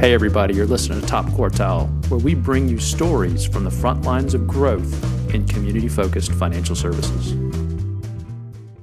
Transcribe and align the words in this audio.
Hey, 0.00 0.14
everybody, 0.14 0.54
you're 0.54 0.64
listening 0.64 1.02
to 1.02 1.06
Top 1.06 1.26
Quartile, 1.26 1.86
where 2.08 2.18
we 2.18 2.34
bring 2.34 2.66
you 2.70 2.78
stories 2.78 3.44
from 3.44 3.64
the 3.64 3.70
front 3.70 4.06
lines 4.06 4.32
of 4.32 4.46
growth 4.46 4.90
in 5.34 5.46
community 5.46 5.88
focused 5.88 6.32
financial 6.32 6.74
services. 6.74 7.34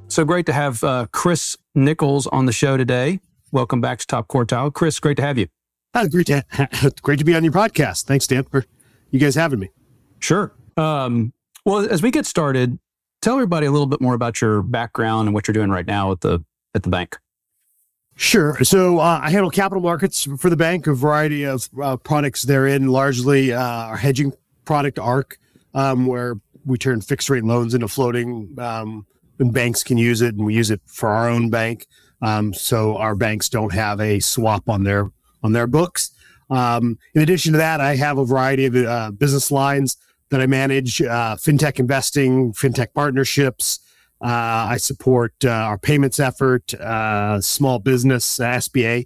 So 0.10 0.24
great 0.26 0.46
to 0.46 0.54
have 0.54 0.84
uh, 0.84 1.08
Chris 1.12 1.58
Nichols 1.74 2.28
on 2.28 2.46
the 2.46 2.52
show 2.52 2.78
today. 2.78 3.20
Welcome 3.52 3.82
back 3.82 3.98
to 3.98 4.06
Top 4.06 4.28
Quartile. 4.28 4.72
Chris, 4.72 5.00
great 5.00 5.18
to 5.18 5.24
have 5.24 5.40
you. 5.40 5.48
Uh, 5.96 6.06
great, 6.06 6.28
to, 6.28 6.46
great 7.02 7.18
to 7.18 7.26
be 7.26 7.34
on 7.34 7.44
your 7.44 7.52
podcast. 7.52 8.06
Thanks, 8.06 8.28
Dan, 8.28 8.44
for 8.44 8.64
you 9.10 9.20
guys 9.20 9.34
having 9.34 9.58
me. 9.58 9.72
Sure. 10.20 10.54
Um, 10.78 11.34
well, 11.66 11.80
as 11.80 12.04
we 12.04 12.12
get 12.12 12.28
started, 12.28 12.78
tell 13.24 13.34
everybody 13.34 13.66
a 13.66 13.72
little 13.72 13.88
bit 13.88 14.02
more 14.02 14.14
about 14.14 14.40
your 14.40 14.62
background 14.62 15.28
and 15.28 15.34
what 15.34 15.48
you're 15.48 15.54
doing 15.54 15.72
right 15.72 15.88
now 15.88 16.12
at 16.12 16.22
the 16.22 16.46
at 16.76 16.84
the 16.84 16.90
bank. 16.90 17.18
Sure. 18.18 18.58
So 18.64 18.98
uh, 18.98 19.20
I 19.22 19.30
handle 19.30 19.52
capital 19.52 19.82
markets 19.82 20.28
for 20.40 20.50
the 20.50 20.58
bank, 20.58 20.88
a 20.88 20.94
variety 20.94 21.44
of 21.44 21.70
uh, 21.82 21.98
products 21.98 22.42
therein, 22.42 22.88
largely 22.88 23.54
uh, 23.54 23.62
our 23.62 23.96
hedging 23.96 24.34
product 24.66 24.98
ARC, 24.98 25.38
um, 25.76 26.08
where 26.08 26.40
we 26.66 26.80
turn 26.80 27.00
fixed 27.00 27.30
rate 27.30 27.44
loans 27.44 27.76
into 27.76 27.88
floating, 27.88 28.56
um, 28.58 29.06
and 29.38 29.54
banks 29.54 29.84
can 29.84 30.00
use 30.00 30.22
it, 30.22 30.34
and 30.34 30.44
we 30.44 30.56
use 30.56 30.72
it 30.72 30.82
for 30.88 31.10
our 31.10 31.30
own 31.30 31.52
bank. 31.52 31.86
Um, 32.24 32.56
so 32.56 32.98
our 32.98 33.16
banks 33.16 33.50
don't 33.50 33.72
have 33.72 34.02
a 34.02 34.20
swap 34.20 34.68
on 34.68 34.84
their 34.84 35.12
on 35.44 35.54
their 35.54 35.68
books. 35.68 36.10
Um, 36.50 36.98
in 37.14 37.22
addition 37.22 37.52
to 37.52 37.60
that, 37.60 37.82
I 37.82 37.96
have 37.98 38.18
a 38.18 38.26
variety 38.26 38.66
of 38.66 38.76
uh, 38.76 39.12
business 39.12 39.52
lines 39.52 39.96
that 40.30 40.42
I 40.42 40.48
manage 40.48 41.04
uh, 41.04 41.36
fintech 41.36 41.80
investing, 41.80 42.52
fintech 42.54 42.94
partnerships. 42.96 43.80
Uh, 44.22 44.68
I 44.72 44.78
support 44.78 45.34
uh, 45.46 45.50
our 45.50 45.78
payments 45.78 46.20
effort, 46.20 46.74
uh, 46.74 47.40
small 47.42 47.80
business, 47.80 48.40
SBA 48.40 49.06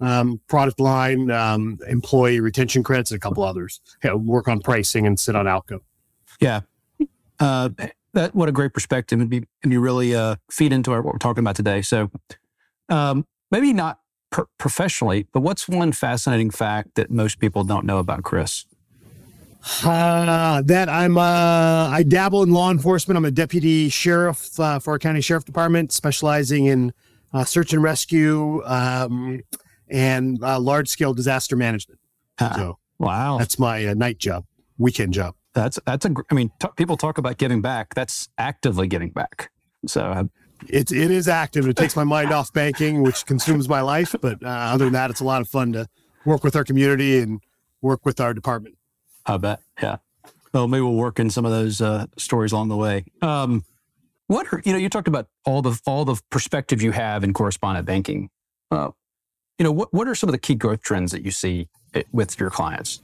um, 0.00 0.40
product 0.48 0.78
line, 0.78 1.30
um, 1.30 1.78
employee 1.88 2.40
retention 2.40 2.82
credits, 2.82 3.10
and 3.10 3.16
a 3.16 3.20
couple 3.20 3.42
others. 3.42 3.80
work 4.04 4.48
on 4.48 4.60
pricing 4.60 5.06
and 5.06 5.18
sit 5.18 5.34
on 5.34 5.46
Alco. 5.46 5.80
Yeah. 6.40 6.60
Uh, 7.40 7.70
that 8.14 8.34
what 8.34 8.48
a 8.48 8.52
great 8.52 8.74
perspective 8.74 9.20
and 9.20 9.30
be 9.30 9.44
and 9.62 9.70
be 9.70 9.78
really 9.78 10.14
feed 10.50 10.72
into 10.72 10.92
our, 10.92 11.02
what 11.02 11.14
we're 11.14 11.18
talking 11.18 11.42
about 11.42 11.56
today. 11.56 11.82
So 11.82 12.10
um, 12.88 13.26
maybe 13.50 13.72
not 13.72 14.00
professionally, 14.58 15.26
but 15.32 15.40
what's 15.40 15.68
one 15.68 15.92
fascinating 15.92 16.50
fact 16.50 16.94
that 16.94 17.10
most 17.10 17.38
people 17.38 17.64
don't 17.64 17.84
know 17.84 17.98
about 17.98 18.22
Chris? 18.22 18.64
Uh, 19.84 20.62
that 20.62 20.88
I'm, 20.88 21.16
uh, 21.16 21.88
I 21.88 22.04
dabble 22.06 22.42
in 22.42 22.50
law 22.50 22.70
enforcement. 22.70 23.16
I'm 23.16 23.24
a 23.24 23.30
deputy 23.30 23.88
sheriff 23.88 24.58
uh, 24.58 24.78
for 24.78 24.92
our 24.92 24.98
county 24.98 25.20
sheriff 25.20 25.44
department, 25.44 25.92
specializing 25.92 26.66
in 26.66 26.92
uh, 27.32 27.44
search 27.44 27.72
and 27.72 27.82
rescue 27.82 28.62
um, 28.64 29.40
and 29.88 30.42
uh, 30.42 30.58
large 30.58 30.88
scale 30.88 31.14
disaster 31.14 31.56
management. 31.56 32.00
so, 32.40 32.78
wow, 32.98 33.38
that's 33.38 33.58
my 33.58 33.86
uh, 33.86 33.94
night 33.94 34.18
job, 34.18 34.44
weekend 34.78 35.12
job. 35.12 35.34
That's 35.54 35.78
that's 35.86 36.06
a. 36.06 36.14
I 36.30 36.34
mean, 36.34 36.50
t- 36.58 36.68
people 36.76 36.96
talk 36.96 37.18
about 37.18 37.38
giving 37.38 37.60
back. 37.60 37.94
That's 37.94 38.28
actively 38.38 38.88
giving 38.88 39.10
back. 39.10 39.50
So 39.86 40.28
it's 40.68 40.90
it 40.92 41.10
is 41.10 41.28
active. 41.28 41.68
It 41.68 41.76
takes 41.76 41.94
my 41.94 42.04
mind 42.04 42.32
off 42.32 42.52
banking, 42.52 43.02
which 43.02 43.26
consumes 43.26 43.68
my 43.68 43.82
life. 43.82 44.14
But 44.20 44.42
other 44.42 44.86
than 44.86 44.94
that, 44.94 45.10
it's 45.10 45.20
a 45.20 45.24
lot 45.24 45.42
of 45.42 45.48
fun 45.48 45.72
to 45.74 45.88
work 46.24 46.42
with 46.42 46.56
our 46.56 46.64
community 46.64 47.18
and 47.18 47.40
work 47.82 48.06
with 48.06 48.18
our 48.18 48.32
department. 48.32 48.76
I 49.26 49.36
bet. 49.36 49.60
Yeah. 49.82 49.96
Well, 50.52 50.68
maybe 50.68 50.82
we'll 50.82 50.94
work 50.94 51.18
in 51.18 51.30
some 51.30 51.44
of 51.44 51.50
those 51.50 51.80
uh, 51.80 52.06
stories 52.18 52.52
along 52.52 52.68
the 52.68 52.76
way. 52.76 53.04
Um, 53.22 53.64
what 54.26 54.52
are, 54.52 54.62
you 54.64 54.72
know, 54.72 54.78
you 54.78 54.88
talked 54.88 55.08
about 55.08 55.28
all 55.44 55.62
the 55.62 55.78
all 55.86 56.04
the 56.04 56.20
perspective 56.30 56.82
you 56.82 56.92
have 56.92 57.24
in 57.24 57.32
correspondent 57.32 57.86
banking. 57.86 58.30
Uh, 58.70 58.90
you 59.58 59.64
know, 59.64 59.72
what 59.72 59.92
what 59.92 60.08
are 60.08 60.14
some 60.14 60.28
of 60.28 60.32
the 60.32 60.38
key 60.38 60.54
growth 60.54 60.82
trends 60.82 61.12
that 61.12 61.22
you 61.22 61.30
see 61.30 61.68
eh, 61.94 62.02
with 62.12 62.38
your 62.38 62.50
clients? 62.50 63.02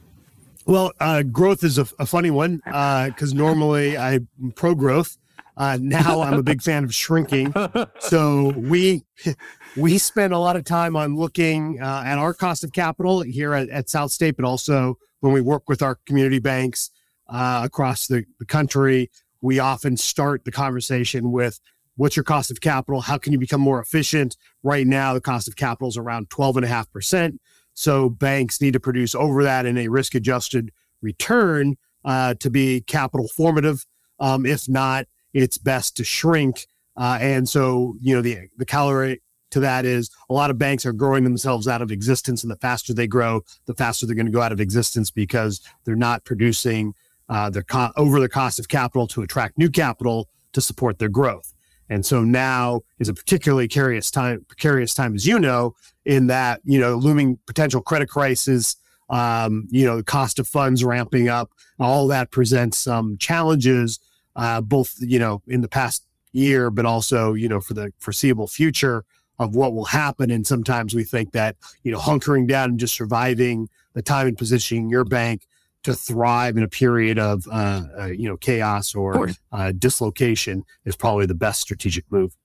Well, 0.65 0.91
uh, 0.99 1.23
growth 1.23 1.63
is 1.63 1.77
a, 1.77 1.87
a 1.97 2.05
funny 2.05 2.31
one 2.31 2.57
because 2.57 3.33
uh, 3.33 3.35
normally 3.35 3.97
I'm 3.97 4.27
pro 4.55 4.75
growth. 4.75 5.17
Uh, 5.57 5.77
now 5.81 6.21
I'm 6.21 6.35
a 6.35 6.43
big 6.43 6.61
fan 6.61 6.85
of 6.85 6.93
shrinking. 6.93 7.53
So 7.99 8.53
we 8.55 9.03
we 9.77 9.97
spend 9.97 10.33
a 10.33 10.39
lot 10.39 10.55
of 10.55 10.63
time 10.63 10.95
on 10.95 11.15
looking 11.15 11.81
uh, 11.81 12.03
at 12.05 12.17
our 12.17 12.33
cost 12.33 12.63
of 12.63 12.71
capital 12.71 13.21
here 13.21 13.53
at, 13.53 13.69
at 13.69 13.87
SouthState, 13.87 14.35
but 14.35 14.45
also 14.45 14.97
when 15.19 15.33
we 15.33 15.41
work 15.41 15.63
with 15.67 15.81
our 15.81 15.95
community 16.05 16.39
banks 16.39 16.91
uh, 17.27 17.61
across 17.63 18.07
the, 18.07 18.25
the 18.39 18.45
country, 18.45 19.09
we 19.41 19.59
often 19.59 19.97
start 19.97 20.45
the 20.45 20.51
conversation 20.51 21.31
with 21.31 21.59
what's 21.95 22.15
your 22.15 22.23
cost 22.23 22.49
of 22.49 22.61
capital? 22.61 23.01
How 23.01 23.17
can 23.17 23.33
you 23.33 23.39
become 23.39 23.61
more 23.61 23.81
efficient? 23.81 24.37
Right 24.63 24.87
now, 24.87 25.13
the 25.13 25.21
cost 25.21 25.47
of 25.47 25.55
capital 25.55 25.89
is 25.89 25.97
around 25.97 26.29
12.5%. 26.29 27.37
So 27.73 28.09
banks 28.09 28.61
need 28.61 28.73
to 28.73 28.79
produce 28.79 29.15
over 29.15 29.43
that 29.43 29.65
in 29.65 29.77
a 29.77 29.87
risk 29.87 30.15
adjusted 30.15 30.71
return 31.01 31.75
uh, 32.05 32.35
to 32.35 32.49
be 32.49 32.81
capital 32.81 33.27
formative. 33.27 33.85
Um, 34.19 34.45
if 34.45 34.67
not, 34.67 35.05
it's 35.33 35.57
best 35.57 35.97
to 35.97 36.03
shrink. 36.03 36.67
Uh, 36.97 37.17
and 37.21 37.47
so, 37.47 37.95
you 38.01 38.15
know, 38.15 38.21
the, 38.21 38.47
the 38.57 38.65
calorie, 38.65 39.21
to 39.51 39.59
that 39.61 39.85
is 39.85 40.09
a 40.29 40.33
lot 40.33 40.49
of 40.49 40.57
banks 40.57 40.85
are 40.85 40.93
growing 40.93 41.23
themselves 41.23 41.67
out 41.67 41.81
of 41.81 41.91
existence, 41.91 42.43
and 42.43 42.51
the 42.51 42.57
faster 42.57 42.93
they 42.93 43.07
grow, 43.07 43.41
the 43.65 43.73
faster 43.73 44.05
they're 44.05 44.15
going 44.15 44.25
to 44.25 44.31
go 44.31 44.41
out 44.41 44.51
of 44.51 44.59
existence 44.59 45.11
because 45.11 45.61
they're 45.85 45.95
not 45.95 46.23
producing 46.23 46.93
uh, 47.29 47.49
their 47.49 47.63
co- 47.63 47.91
over 47.95 48.19
the 48.19 48.29
cost 48.29 48.59
of 48.59 48.67
capital 48.67 49.07
to 49.07 49.21
attract 49.21 49.57
new 49.57 49.69
capital 49.69 50.27
to 50.53 50.61
support 50.61 50.99
their 50.99 51.09
growth. 51.09 51.53
And 51.89 52.05
so 52.05 52.23
now 52.23 52.81
is 52.99 53.09
a 53.09 53.13
particularly 53.13 53.67
precarious 53.67 54.11
time, 54.11 54.45
precarious 54.47 54.93
time, 54.93 55.15
as 55.15 55.25
you 55.25 55.39
know, 55.39 55.75
in 56.05 56.27
that 56.27 56.61
you 56.63 56.79
know 56.79 56.95
looming 56.95 57.39
potential 57.47 57.81
credit 57.81 58.09
crisis, 58.09 58.75
um, 59.09 59.67
you 59.71 59.85
know, 59.85 59.97
the 59.97 60.03
cost 60.03 60.39
of 60.39 60.47
funds 60.47 60.83
ramping 60.83 61.29
up, 61.29 61.51
all 61.79 62.07
that 62.07 62.31
presents 62.31 62.77
some 62.77 63.17
challenges, 63.17 63.99
uh, 64.35 64.61
both 64.61 64.95
you 64.99 65.17
know 65.17 65.41
in 65.47 65.61
the 65.61 65.67
past 65.67 66.05
year, 66.31 66.69
but 66.69 66.85
also 66.85 67.33
you 67.33 67.49
know 67.49 67.59
for 67.59 67.73
the 67.73 67.91
foreseeable 67.97 68.47
future 68.47 69.03
of 69.39 69.55
what 69.55 69.73
will 69.73 69.85
happen. 69.85 70.29
And 70.29 70.45
sometimes 70.45 70.93
we 70.93 71.03
think 71.03 71.31
that, 71.31 71.55
you 71.83 71.91
know, 71.91 71.99
hunkering 71.99 72.47
down 72.47 72.71
and 72.71 72.79
just 72.79 72.93
surviving 72.93 73.69
the 73.93 74.01
time 74.01 74.27
and 74.27 74.37
positioning 74.37 74.89
your 74.89 75.05
bank 75.05 75.47
to 75.83 75.93
thrive 75.93 76.57
in 76.57 76.63
a 76.63 76.67
period 76.67 77.17
of, 77.17 77.47
uh, 77.51 77.83
uh, 77.97 78.05
you 78.07 78.27
know, 78.27 78.37
chaos 78.37 78.93
or 78.93 79.29
uh, 79.51 79.71
dislocation 79.71 80.65
is 80.85 80.95
probably 80.95 81.25
the 81.25 81.33
best 81.33 81.61
strategic 81.61 82.03
move. 82.11 82.35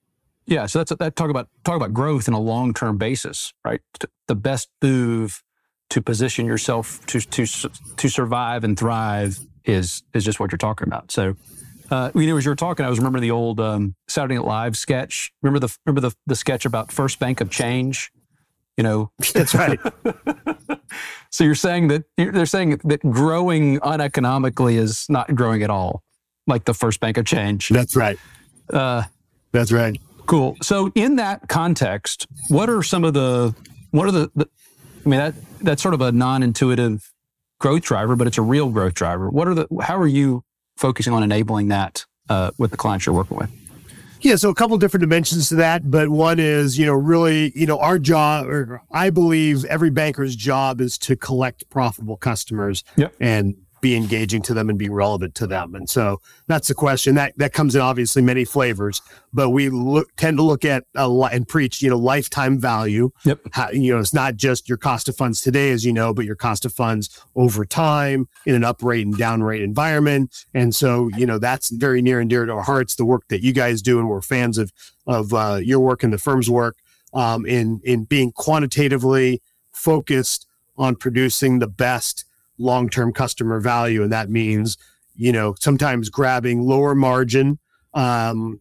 Yeah, 0.46 0.66
so 0.66 0.80
that's 0.80 0.94
that 0.94 1.16
talk 1.16 1.30
about 1.30 1.48
talk 1.64 1.76
about 1.76 1.94
growth 1.94 2.28
in 2.28 2.34
a 2.34 2.40
long 2.40 2.74
term 2.74 2.98
basis, 2.98 3.54
right? 3.64 3.80
The 4.28 4.34
best 4.34 4.68
move 4.82 5.42
to 5.88 6.02
position 6.02 6.44
yourself 6.44 7.04
to 7.06 7.20
to 7.20 7.46
to 7.46 8.08
survive 8.08 8.62
and 8.62 8.78
thrive 8.78 9.38
is 9.64 10.02
is 10.12 10.22
just 10.22 10.38
what 10.38 10.52
you're 10.52 10.58
talking 10.58 10.86
about. 10.86 11.10
So 11.10 11.34
uh, 11.90 12.10
you 12.14 12.26
know, 12.26 12.36
as 12.36 12.44
you 12.44 12.50
were 12.50 12.56
talking, 12.56 12.84
I 12.84 12.88
was 12.88 12.98
remembering 12.98 13.22
the 13.22 13.30
old 13.30 13.60
um, 13.60 13.94
Saturday 14.14 14.36
Night 14.36 14.44
Live 14.44 14.76
sketch. 14.76 15.32
Remember 15.42 15.66
the 15.66 15.76
remember 15.84 16.08
the 16.08 16.16
the 16.26 16.36
sketch 16.36 16.64
about 16.64 16.92
First 16.92 17.18
Bank 17.18 17.40
of 17.40 17.50
Change? 17.50 18.12
You 18.76 18.84
know, 18.84 19.10
that's 19.34 19.54
right. 19.54 19.80
so 21.30 21.44
you're 21.44 21.54
saying 21.54 21.88
that 21.88 22.04
they're 22.16 22.46
saying 22.46 22.80
that 22.84 23.00
growing 23.00 23.80
uneconomically 23.82 24.76
is 24.76 25.06
not 25.08 25.34
growing 25.34 25.62
at 25.62 25.70
all, 25.70 26.02
like 26.46 26.64
the 26.64 26.74
First 26.74 27.00
Bank 27.00 27.18
of 27.18 27.26
Change. 27.26 27.68
That's 27.68 27.96
right. 27.96 28.18
Uh, 28.70 29.02
that's 29.52 29.72
right. 29.72 30.00
Cool. 30.26 30.56
So 30.62 30.90
in 30.94 31.16
that 31.16 31.48
context, 31.48 32.26
what 32.48 32.70
are 32.70 32.82
some 32.82 33.04
of 33.04 33.14
the 33.14 33.54
what 33.90 34.06
are 34.06 34.12
the, 34.12 34.30
the 34.36 34.48
I 35.04 35.08
mean 35.08 35.18
that 35.18 35.34
that's 35.60 35.82
sort 35.82 35.94
of 35.94 36.00
a 36.00 36.12
non-intuitive 36.12 37.12
growth 37.58 37.82
driver, 37.82 38.14
but 38.14 38.26
it's 38.28 38.38
a 38.38 38.42
real 38.42 38.70
growth 38.70 38.94
driver. 38.94 39.28
What 39.28 39.48
are 39.48 39.54
the 39.54 39.66
how 39.82 39.98
are 39.98 40.06
you 40.06 40.44
focusing 40.76 41.12
on 41.12 41.24
enabling 41.24 41.68
that 41.68 42.06
uh, 42.28 42.52
with 42.58 42.70
the 42.70 42.76
clients 42.76 43.06
you're 43.06 43.14
working 43.14 43.36
with? 43.36 43.50
Yeah, 44.24 44.36
so 44.36 44.48
a 44.48 44.54
couple 44.54 44.78
different 44.78 45.02
dimensions 45.02 45.50
to 45.50 45.56
that, 45.56 45.90
but 45.90 46.08
one 46.08 46.38
is, 46.38 46.78
you 46.78 46.86
know, 46.86 46.94
really, 46.94 47.52
you 47.54 47.66
know, 47.66 47.78
our 47.78 47.98
job, 47.98 48.46
or 48.46 48.80
I 48.90 49.10
believe 49.10 49.66
every 49.66 49.90
banker's 49.90 50.34
job 50.34 50.80
is 50.80 50.96
to 50.98 51.14
collect 51.14 51.68
profitable 51.68 52.16
customers 52.16 52.84
yep. 52.96 53.14
and 53.20 53.54
be 53.84 53.94
engaging 53.94 54.40
to 54.40 54.54
them 54.54 54.70
and 54.70 54.78
be 54.78 54.88
relevant 54.88 55.34
to 55.34 55.46
them. 55.46 55.74
And 55.74 55.90
so 55.90 56.18
that's 56.46 56.68
the 56.68 56.74
question 56.74 57.16
that 57.16 57.34
that 57.36 57.52
comes 57.52 57.74
in 57.74 57.82
obviously 57.82 58.22
many 58.22 58.46
flavors, 58.46 59.02
but 59.34 59.50
we 59.50 59.68
look 59.68 60.08
tend 60.16 60.38
to 60.38 60.42
look 60.42 60.64
at 60.64 60.84
a 60.96 61.06
lot 61.06 61.34
and 61.34 61.46
preach, 61.46 61.82
you 61.82 61.90
know, 61.90 61.98
lifetime 61.98 62.58
value. 62.58 63.10
Yep. 63.26 63.40
How, 63.52 63.70
you 63.72 63.92
know, 63.92 64.00
it's 64.00 64.14
not 64.14 64.36
just 64.36 64.70
your 64.70 64.78
cost 64.78 65.06
of 65.10 65.16
funds 65.18 65.42
today, 65.42 65.70
as 65.70 65.84
you 65.84 65.92
know, 65.92 66.14
but 66.14 66.24
your 66.24 66.34
cost 66.34 66.64
of 66.64 66.72
funds 66.72 67.22
over 67.36 67.66
time 67.66 68.26
in 68.46 68.54
an 68.54 68.64
up 68.64 68.82
rate 68.82 69.04
and 69.04 69.18
down 69.18 69.42
rate 69.42 69.60
environment. 69.60 70.34
And 70.54 70.74
so, 70.74 71.10
you 71.18 71.26
know, 71.26 71.38
that's 71.38 71.68
very 71.68 72.00
near 72.00 72.20
and 72.20 72.30
dear 72.30 72.46
to 72.46 72.52
our 72.54 72.62
hearts. 72.62 72.94
The 72.94 73.04
work 73.04 73.28
that 73.28 73.42
you 73.42 73.52
guys 73.52 73.82
do, 73.82 73.98
and 73.98 74.08
we're 74.08 74.22
fans 74.22 74.56
of 74.56 74.72
of 75.06 75.34
uh, 75.34 75.60
your 75.62 75.80
work 75.80 76.02
and 76.02 76.10
the 76.10 76.16
firm's 76.16 76.48
work 76.48 76.78
um, 77.12 77.44
in 77.44 77.82
in 77.84 78.04
being 78.04 78.32
quantitatively 78.32 79.42
focused 79.72 80.46
on 80.78 80.96
producing 80.96 81.58
the 81.58 81.68
best 81.68 82.23
long-term 82.58 83.12
customer 83.12 83.60
value 83.60 84.02
and 84.02 84.12
that 84.12 84.30
means 84.30 84.76
you 85.16 85.32
know 85.32 85.54
sometimes 85.60 86.08
grabbing 86.08 86.62
lower 86.62 86.94
margin 86.94 87.58
um, 87.94 88.60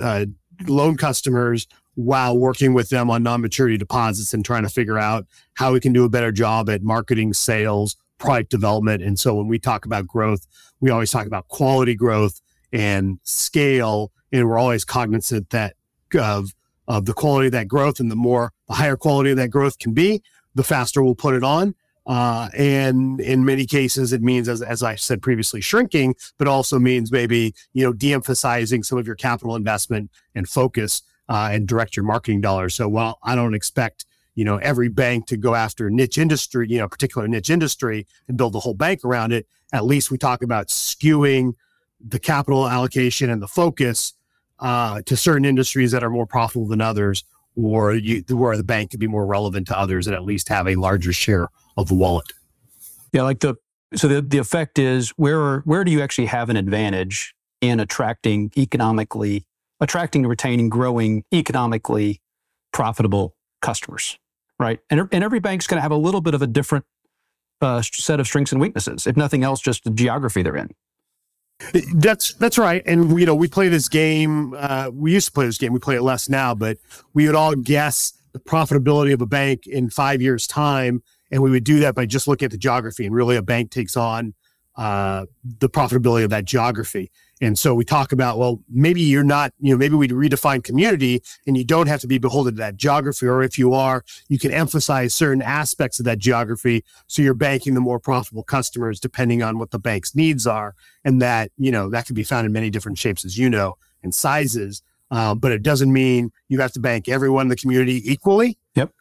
uh, 0.00 0.26
loan 0.66 0.96
customers 0.96 1.66
while 1.96 2.36
working 2.36 2.74
with 2.74 2.90
them 2.90 3.10
on 3.10 3.22
non-maturity 3.22 3.78
deposits 3.78 4.34
and 4.34 4.44
trying 4.44 4.62
to 4.62 4.68
figure 4.68 4.98
out 4.98 5.26
how 5.54 5.72
we 5.72 5.80
can 5.80 5.92
do 5.92 6.04
a 6.04 6.08
better 6.08 6.30
job 6.30 6.68
at 6.68 6.82
marketing, 6.82 7.32
sales, 7.32 7.96
product 8.18 8.50
development. 8.50 9.02
And 9.02 9.18
so 9.18 9.34
when 9.34 9.48
we 9.48 9.58
talk 9.58 9.86
about 9.86 10.06
growth, 10.06 10.46
we 10.80 10.90
always 10.90 11.10
talk 11.10 11.26
about 11.26 11.48
quality 11.48 11.94
growth 11.94 12.40
and 12.72 13.18
scale, 13.22 14.12
and 14.30 14.46
we're 14.46 14.58
always 14.58 14.84
cognizant 14.84 15.50
that 15.50 15.74
of 16.18 16.54
of 16.88 17.04
the 17.04 17.14
quality 17.14 17.46
of 17.46 17.52
that 17.52 17.66
growth, 17.66 17.98
and 17.98 18.10
the 18.10 18.16
more 18.16 18.52
the 18.68 18.74
higher 18.74 18.96
quality 18.96 19.30
of 19.30 19.36
that 19.38 19.50
growth 19.50 19.78
can 19.78 19.92
be, 19.92 20.22
the 20.54 20.62
faster 20.62 21.02
we'll 21.02 21.16
put 21.16 21.34
it 21.34 21.42
on. 21.42 21.74
Uh, 22.06 22.48
and 22.56 23.20
in 23.20 23.44
many 23.44 23.66
cases, 23.66 24.12
it 24.12 24.22
means, 24.22 24.48
as, 24.48 24.62
as 24.62 24.82
I 24.82 24.94
said 24.94 25.20
previously, 25.22 25.60
shrinking, 25.60 26.14
but 26.38 26.46
also 26.46 26.78
means 26.78 27.10
maybe 27.10 27.54
you 27.72 27.84
know 27.84 27.92
de-emphasizing 27.92 28.84
some 28.84 28.98
of 28.98 29.06
your 29.06 29.16
capital 29.16 29.56
investment 29.56 30.10
and 30.34 30.48
focus 30.48 31.02
uh, 31.28 31.48
and 31.50 31.66
direct 31.66 31.96
your 31.96 32.04
marketing 32.04 32.40
dollars. 32.40 32.74
So 32.74 32.88
while 32.88 33.18
I 33.24 33.34
don't 33.34 33.54
expect 33.54 34.06
you 34.36 34.44
know 34.44 34.58
every 34.58 34.88
bank 34.88 35.26
to 35.26 35.36
go 35.36 35.56
after 35.56 35.90
niche 35.90 36.18
industry, 36.18 36.68
you 36.70 36.78
know, 36.78 36.88
particular 36.88 37.26
niche 37.26 37.50
industry 37.50 38.06
and 38.28 38.36
build 38.36 38.52
the 38.52 38.60
whole 38.60 38.74
bank 38.74 39.04
around 39.04 39.32
it, 39.32 39.48
at 39.72 39.84
least 39.84 40.10
we 40.10 40.18
talk 40.18 40.42
about 40.42 40.68
skewing 40.68 41.54
the 42.06 42.20
capital 42.20 42.68
allocation 42.68 43.30
and 43.30 43.42
the 43.42 43.48
focus 43.48 44.12
uh, 44.60 45.02
to 45.06 45.16
certain 45.16 45.44
industries 45.44 45.90
that 45.90 46.04
are 46.04 46.10
more 46.10 46.26
profitable 46.26 46.68
than 46.68 46.80
others, 46.80 47.24
or 47.56 47.94
you, 47.94 48.22
where 48.28 48.56
the 48.56 48.62
bank 48.62 48.92
could 48.92 49.00
be 49.00 49.08
more 49.08 49.26
relevant 49.26 49.66
to 49.66 49.76
others 49.76 50.06
and 50.06 50.14
at 50.14 50.22
least 50.22 50.48
have 50.48 50.68
a 50.68 50.76
larger 50.76 51.12
share 51.12 51.48
of 51.76 51.88
the 51.88 51.94
wallet. 51.94 52.32
Yeah, 53.12 53.22
like 53.22 53.40
the 53.40 53.56
so 53.94 54.08
the, 54.08 54.20
the 54.20 54.38
effect 54.38 54.78
is 54.78 55.10
where 55.10 55.60
where 55.60 55.84
do 55.84 55.90
you 55.90 56.02
actually 56.02 56.26
have 56.26 56.50
an 56.50 56.56
advantage 56.56 57.34
in 57.60 57.80
attracting 57.80 58.52
economically 58.56 59.46
attracting, 59.80 60.26
retaining, 60.26 60.68
growing 60.68 61.24
economically 61.32 62.20
profitable 62.72 63.36
customers, 63.62 64.18
right? 64.58 64.80
And, 64.90 65.08
and 65.12 65.24
every 65.24 65.40
bank's 65.40 65.66
going 65.66 65.78
to 65.78 65.82
have 65.82 65.92
a 65.92 65.96
little 65.96 66.20
bit 66.20 66.34
of 66.34 66.42
a 66.42 66.46
different 66.46 66.84
uh, 67.60 67.82
set 67.82 68.20
of 68.20 68.26
strengths 68.26 68.52
and 68.52 68.60
weaknesses. 68.60 69.06
If 69.06 69.16
nothing 69.16 69.42
else, 69.42 69.60
just 69.60 69.84
the 69.84 69.90
geography 69.90 70.42
they're 70.42 70.56
in. 70.56 70.70
That's 71.94 72.34
that's 72.34 72.58
right, 72.58 72.82
and 72.84 73.18
you 73.18 73.24
know 73.24 73.34
we 73.34 73.48
play 73.48 73.68
this 73.68 73.88
game. 73.88 74.52
Uh, 74.54 74.90
we 74.92 75.14
used 75.14 75.28
to 75.28 75.32
play 75.32 75.46
this 75.46 75.56
game. 75.56 75.72
We 75.72 75.78
play 75.78 75.96
it 75.96 76.02
less 76.02 76.28
now, 76.28 76.54
but 76.54 76.76
we 77.14 77.24
would 77.24 77.34
all 77.34 77.54
guess 77.54 78.12
the 78.34 78.38
profitability 78.38 79.14
of 79.14 79.22
a 79.22 79.26
bank 79.26 79.66
in 79.66 79.88
five 79.88 80.20
years' 80.20 80.46
time, 80.46 81.02
and 81.30 81.42
we 81.42 81.50
would 81.50 81.64
do 81.64 81.80
that 81.80 81.94
by 81.94 82.06
just 82.06 82.28
looking 82.28 82.46
at 82.46 82.52
the 82.52 82.58
geography. 82.58 83.06
And 83.06 83.14
really, 83.14 83.36
a 83.36 83.42
bank 83.42 83.70
takes 83.70 83.96
on 83.96 84.34
uh, 84.76 85.26
the 85.58 85.68
profitability 85.68 86.24
of 86.24 86.30
that 86.30 86.44
geography. 86.44 87.10
And 87.40 87.58
so 87.58 87.74
we 87.74 87.84
talk 87.84 88.12
about, 88.12 88.38
well, 88.38 88.62
maybe 88.70 89.02
you're 89.02 89.24
not, 89.24 89.52
you 89.60 89.70
know, 89.70 89.76
maybe 89.76 89.94
we 89.94 90.08
redefine 90.08 90.64
community 90.64 91.22
and 91.46 91.56
you 91.56 91.64
don't 91.64 91.86
have 91.86 92.00
to 92.00 92.06
be 92.06 92.16
beholden 92.16 92.54
to 92.54 92.58
that 92.58 92.76
geography. 92.76 93.26
Or 93.26 93.42
if 93.42 93.58
you 93.58 93.74
are, 93.74 94.04
you 94.28 94.38
can 94.38 94.50
emphasize 94.50 95.14
certain 95.14 95.42
aspects 95.42 95.98
of 95.98 96.06
that 96.06 96.18
geography. 96.18 96.82
So 97.08 97.20
you're 97.20 97.34
banking 97.34 97.74
the 97.74 97.80
more 97.80 98.00
profitable 98.00 98.42
customers 98.42 99.00
depending 99.00 99.42
on 99.42 99.58
what 99.58 99.70
the 99.70 99.78
bank's 99.78 100.14
needs 100.14 100.46
are. 100.46 100.74
And 101.04 101.20
that, 101.20 101.50
you 101.58 101.70
know, 101.70 101.90
that 101.90 102.06
can 102.06 102.14
be 102.14 102.24
found 102.24 102.46
in 102.46 102.52
many 102.52 102.70
different 102.70 102.98
shapes, 102.98 103.24
as 103.24 103.36
you 103.36 103.50
know, 103.50 103.76
and 104.02 104.14
sizes. 104.14 104.82
Uh, 105.10 105.34
but 105.34 105.52
it 105.52 105.62
doesn't 105.62 105.92
mean 105.92 106.32
you 106.48 106.60
have 106.60 106.72
to 106.72 106.80
bank 106.80 107.06
everyone 107.06 107.46
in 107.46 107.48
the 107.48 107.56
community 107.56 108.02
equally. 108.10 108.58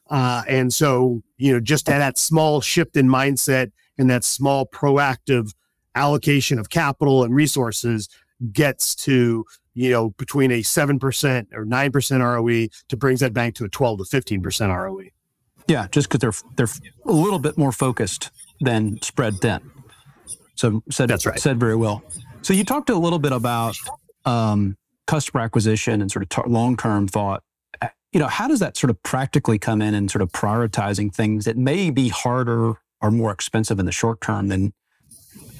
Uh, 0.09 0.43
and 0.47 0.73
so, 0.73 1.21
you 1.37 1.53
know, 1.53 1.59
just 1.59 1.85
that 1.87 2.17
small 2.17 2.61
shift 2.61 2.95
in 2.95 3.07
mindset 3.07 3.71
and 3.97 4.09
that 4.09 4.23
small 4.23 4.65
proactive 4.67 5.53
allocation 5.95 6.59
of 6.59 6.69
capital 6.69 7.23
and 7.23 7.33
resources 7.33 8.09
gets 8.51 8.93
to 8.95 9.45
you 9.73 9.89
know 9.89 10.09
between 10.11 10.51
a 10.51 10.61
7% 10.61 11.47
or 11.53 11.65
9% 11.65 12.19
ROE 12.19 12.67
to 12.89 12.97
brings 12.97 13.21
that 13.21 13.33
bank 13.33 13.55
to 13.55 13.65
a 13.65 13.69
12 13.69 13.99
to 13.99 14.03
15% 14.03 14.75
ROE. 14.75 15.09
Yeah, 15.67 15.87
just 15.91 16.09
cuz 16.09 16.19
they're 16.19 16.33
they're 16.55 16.67
a 17.05 17.11
little 17.11 17.39
bit 17.39 17.57
more 17.57 17.71
focused 17.71 18.31
than 18.61 19.01
spread 19.01 19.35
thin. 19.41 19.59
So 20.55 20.83
said 20.89 21.09
That's 21.09 21.25
right. 21.25 21.39
said 21.39 21.59
very 21.59 21.75
well. 21.75 22.03
So 22.41 22.53
you 22.53 22.63
talked 22.63 22.89
a 22.89 22.95
little 22.97 23.19
bit 23.19 23.31
about 23.31 23.75
um, 24.25 24.77
customer 25.07 25.41
acquisition 25.41 26.01
and 26.01 26.11
sort 26.11 26.23
of 26.23 26.29
t- 26.29 26.49
long-term 26.49 27.07
thought. 27.07 27.43
You 28.15 28.19
know, 28.19 28.27
how 28.27 28.47
does 28.47 28.61
that 28.61 28.77
sort 28.77 28.91
of 28.91 29.03
practically 29.03 29.59
come 29.59 29.81
in 29.81 29.93
and 29.93 30.09
sort 30.09 30.21
of 30.21 30.31
prioritizing 30.31 31.13
things 31.13 31.43
that 31.43 31.57
may 31.57 31.89
be 31.89 32.07
harder 32.07 32.75
or 33.01 33.11
more 33.11 33.29
expensive 33.29 33.77
in 33.77 33.85
the 33.85 33.91
short 33.91 34.21
term 34.21 34.47
than 34.47 34.71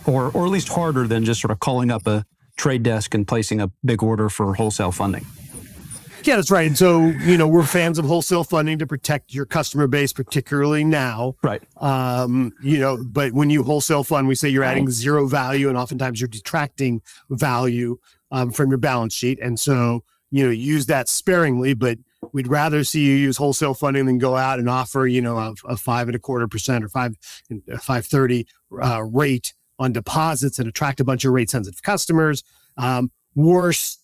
or 0.06 0.32
or 0.32 0.46
at 0.46 0.52
least 0.52 0.70
harder 0.70 1.06
than 1.06 1.26
just 1.26 1.42
sort 1.42 1.52
of 1.52 1.60
calling 1.60 1.92
up 1.92 2.08
a 2.08 2.24
trade 2.56 2.82
desk 2.82 3.14
and 3.14 3.28
placing 3.28 3.60
a 3.60 3.70
big 3.84 4.02
order 4.02 4.30
for 4.30 4.54
wholesale 4.54 4.94
funding. 4.94 5.26
Yeah, 6.24 6.38
that's 6.38 6.50
right. 6.50 6.66
And 6.66 6.78
so, 6.78 7.08
you 7.08 7.38
know, 7.38 7.46
we're 7.46 7.66
fans 7.66 8.00
of 8.00 8.06
wholesale 8.06 8.46
funding 8.46 8.80
to 8.80 8.88
protect 8.88 9.34
your 9.34 9.46
customer 9.46 9.88
base, 9.88 10.14
particularly 10.14 10.86
now. 10.86 11.36
Right. 11.44 11.62
Um, 11.84 12.54
you 12.64 12.80
know, 12.80 13.04
but 13.04 13.34
when 13.34 13.50
you 13.50 13.64
wholesale 13.64 14.06
fund, 14.06 14.30
we 14.30 14.36
say 14.36 14.48
you're 14.48 14.64
adding 14.64 14.90
zero 14.90 15.28
value 15.28 15.68
and 15.68 15.78
oftentimes 15.78 16.22
you're 16.22 16.30
detracting 16.30 17.02
value 17.30 17.98
um, 18.32 18.52
from 18.52 18.70
your 18.70 18.78
balance 18.78 19.14
sheet. 19.14 19.40
And 19.42 19.60
so, 19.60 20.06
you 20.32 20.46
know, 20.46 20.52
use 20.52 20.86
that 20.86 21.10
sparingly, 21.10 21.74
but 21.74 21.98
we'd 22.34 22.48
rather 22.48 22.84
see 22.84 23.06
you 23.06 23.16
use 23.16 23.38
wholesale 23.38 23.74
funding 23.74 24.06
than 24.06 24.18
go 24.18 24.36
out 24.36 24.60
and 24.60 24.70
offer, 24.70 25.08
you 25.08 25.22
know, 25.22 25.38
a, 25.38 25.54
a 25.68 25.78
five 25.78 26.08
and 26.08 26.16
a 26.16 26.20
quarter 26.20 26.48
percent 26.48 26.84
or 26.84 26.90
five, 26.90 27.16
five 27.80 28.06
thirty 28.06 28.48
uh, 28.82 29.04
rate 29.04 29.54
on 29.80 29.92
deposits 29.92 30.60
and 30.60 30.68
attract 30.68 31.00
a 31.00 31.04
bunch 31.04 31.26
of 31.26 31.34
rate 31.34 31.50
sensitive 31.50 31.82
customers. 31.84 32.44
Um, 32.78 33.12
worse, 33.36 34.00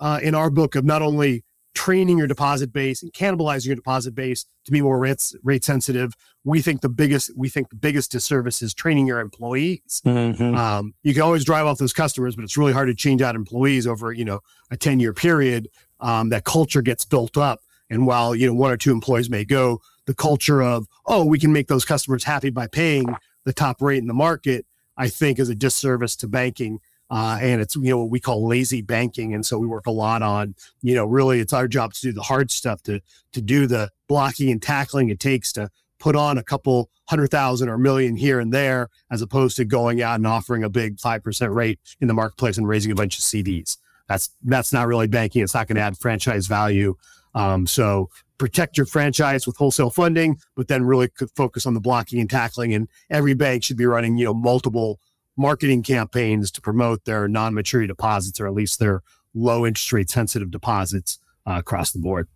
uh, 0.00 0.20
in 0.22 0.34
our 0.34 0.50
book, 0.50 0.74
of 0.74 0.84
not 0.84 1.02
only 1.02 1.44
training 1.74 2.18
your 2.18 2.26
deposit 2.26 2.72
base 2.72 3.02
and 3.02 3.12
cannibalizing 3.12 3.66
your 3.66 3.74
deposit 3.74 4.14
base 4.14 4.46
to 4.64 4.72
be 4.72 4.80
more 4.80 4.98
rate, 4.98 5.32
rate 5.42 5.64
sensitive. 5.64 6.14
We 6.44 6.62
think 6.62 6.80
the 6.80 6.88
biggest 6.88 7.32
we 7.36 7.48
think 7.48 7.70
the 7.70 7.76
biggest 7.76 8.12
disservice 8.12 8.62
is 8.62 8.74
training 8.74 9.06
your 9.06 9.20
employees. 9.20 10.00
Mm-hmm. 10.06 10.54
Um, 10.54 10.94
you 11.02 11.12
can 11.12 11.22
always 11.22 11.44
drive 11.44 11.66
off 11.66 11.78
those 11.78 11.92
customers, 11.92 12.36
but 12.36 12.44
it's 12.44 12.56
really 12.56 12.72
hard 12.72 12.88
to 12.88 12.94
change 12.94 13.22
out 13.22 13.34
employees 13.34 13.86
over 13.86 14.12
you 14.12 14.24
know 14.24 14.40
a 14.70 14.76
ten 14.76 15.00
year 15.00 15.12
period. 15.12 15.68
Um, 16.00 16.28
that 16.30 16.44
culture 16.44 16.82
gets 16.82 17.04
built 17.06 17.38
up, 17.38 17.60
and 17.90 18.06
while 18.06 18.34
you 18.34 18.46
know 18.46 18.54
one 18.54 18.70
or 18.70 18.76
two 18.76 18.92
employees 18.92 19.30
may 19.30 19.44
go, 19.44 19.80
the 20.06 20.14
culture 20.14 20.62
of 20.62 20.86
oh 21.06 21.24
we 21.24 21.38
can 21.38 21.52
make 21.52 21.68
those 21.68 21.84
customers 21.84 22.24
happy 22.24 22.50
by 22.50 22.66
paying 22.66 23.06
the 23.44 23.52
top 23.52 23.82
rate 23.82 23.98
in 23.98 24.06
the 24.06 24.14
market 24.14 24.66
I 24.96 25.08
think 25.08 25.38
is 25.38 25.48
a 25.48 25.54
disservice 25.54 26.16
to 26.16 26.28
banking. 26.28 26.80
Uh, 27.10 27.38
and 27.40 27.60
it's 27.60 27.76
you 27.76 27.90
know 27.90 27.98
what 27.98 28.10
we 28.10 28.18
call 28.18 28.46
lazy 28.46 28.80
banking, 28.80 29.34
and 29.34 29.44
so 29.44 29.58
we 29.58 29.66
work 29.66 29.86
a 29.86 29.90
lot 29.90 30.22
on 30.22 30.54
you 30.80 30.94
know 30.94 31.04
really 31.04 31.38
it's 31.38 31.52
our 31.52 31.68
job 31.68 31.92
to 31.92 32.00
do 32.00 32.12
the 32.12 32.22
hard 32.22 32.50
stuff 32.50 32.82
to 32.82 33.00
to 33.32 33.42
do 33.42 33.66
the 33.66 33.90
blocking 34.08 34.50
and 34.50 34.62
tackling 34.62 35.10
it 35.10 35.20
takes 35.20 35.52
to 35.52 35.68
put 35.98 36.16
on 36.16 36.38
a 36.38 36.42
couple 36.42 36.90
hundred 37.06 37.28
thousand 37.28 37.68
or 37.68 37.76
million 37.76 38.16
here 38.16 38.40
and 38.40 38.52
there, 38.52 38.88
as 39.10 39.20
opposed 39.20 39.56
to 39.56 39.66
going 39.66 40.00
out 40.00 40.16
and 40.16 40.26
offering 40.26 40.64
a 40.64 40.70
big 40.70 40.98
five 40.98 41.22
percent 41.22 41.52
rate 41.52 41.78
in 42.00 42.08
the 42.08 42.14
marketplace 42.14 42.56
and 42.56 42.66
raising 42.66 42.90
a 42.90 42.96
bunch 42.96 43.18
of 43.18 43.22
CDs. 43.22 43.76
That's 44.08 44.30
that's 44.42 44.72
not 44.72 44.86
really 44.86 45.06
banking. 45.06 45.42
It's 45.42 45.54
not 45.54 45.68
going 45.68 45.76
to 45.76 45.82
add 45.82 45.98
franchise 45.98 46.46
value. 46.46 46.96
Um, 47.34 47.66
so 47.66 48.10
protect 48.38 48.76
your 48.76 48.86
franchise 48.86 49.46
with 49.46 49.56
wholesale 49.56 49.90
funding, 49.90 50.38
but 50.56 50.68
then 50.68 50.84
really 50.84 51.08
focus 51.36 51.66
on 51.66 51.74
the 51.74 51.80
blocking 51.80 52.20
and 52.20 52.30
tackling. 52.30 52.74
And 52.74 52.88
every 53.10 53.34
bank 53.34 53.64
should 53.64 53.76
be 53.76 53.86
running, 53.86 54.18
you 54.18 54.24
know, 54.24 54.34
multiple 54.34 55.00
marketing 55.36 55.82
campaigns 55.82 56.50
to 56.52 56.60
promote 56.60 57.04
their 57.04 57.26
non-maturity 57.28 57.88
deposits 57.88 58.40
or 58.40 58.46
at 58.46 58.54
least 58.54 58.78
their 58.78 59.02
low 59.34 59.66
interest 59.66 59.92
rate 59.92 60.10
sensitive 60.10 60.50
deposits 60.50 61.18
uh, 61.46 61.54
across 61.58 61.90
the 61.90 61.98
board. 61.98 62.28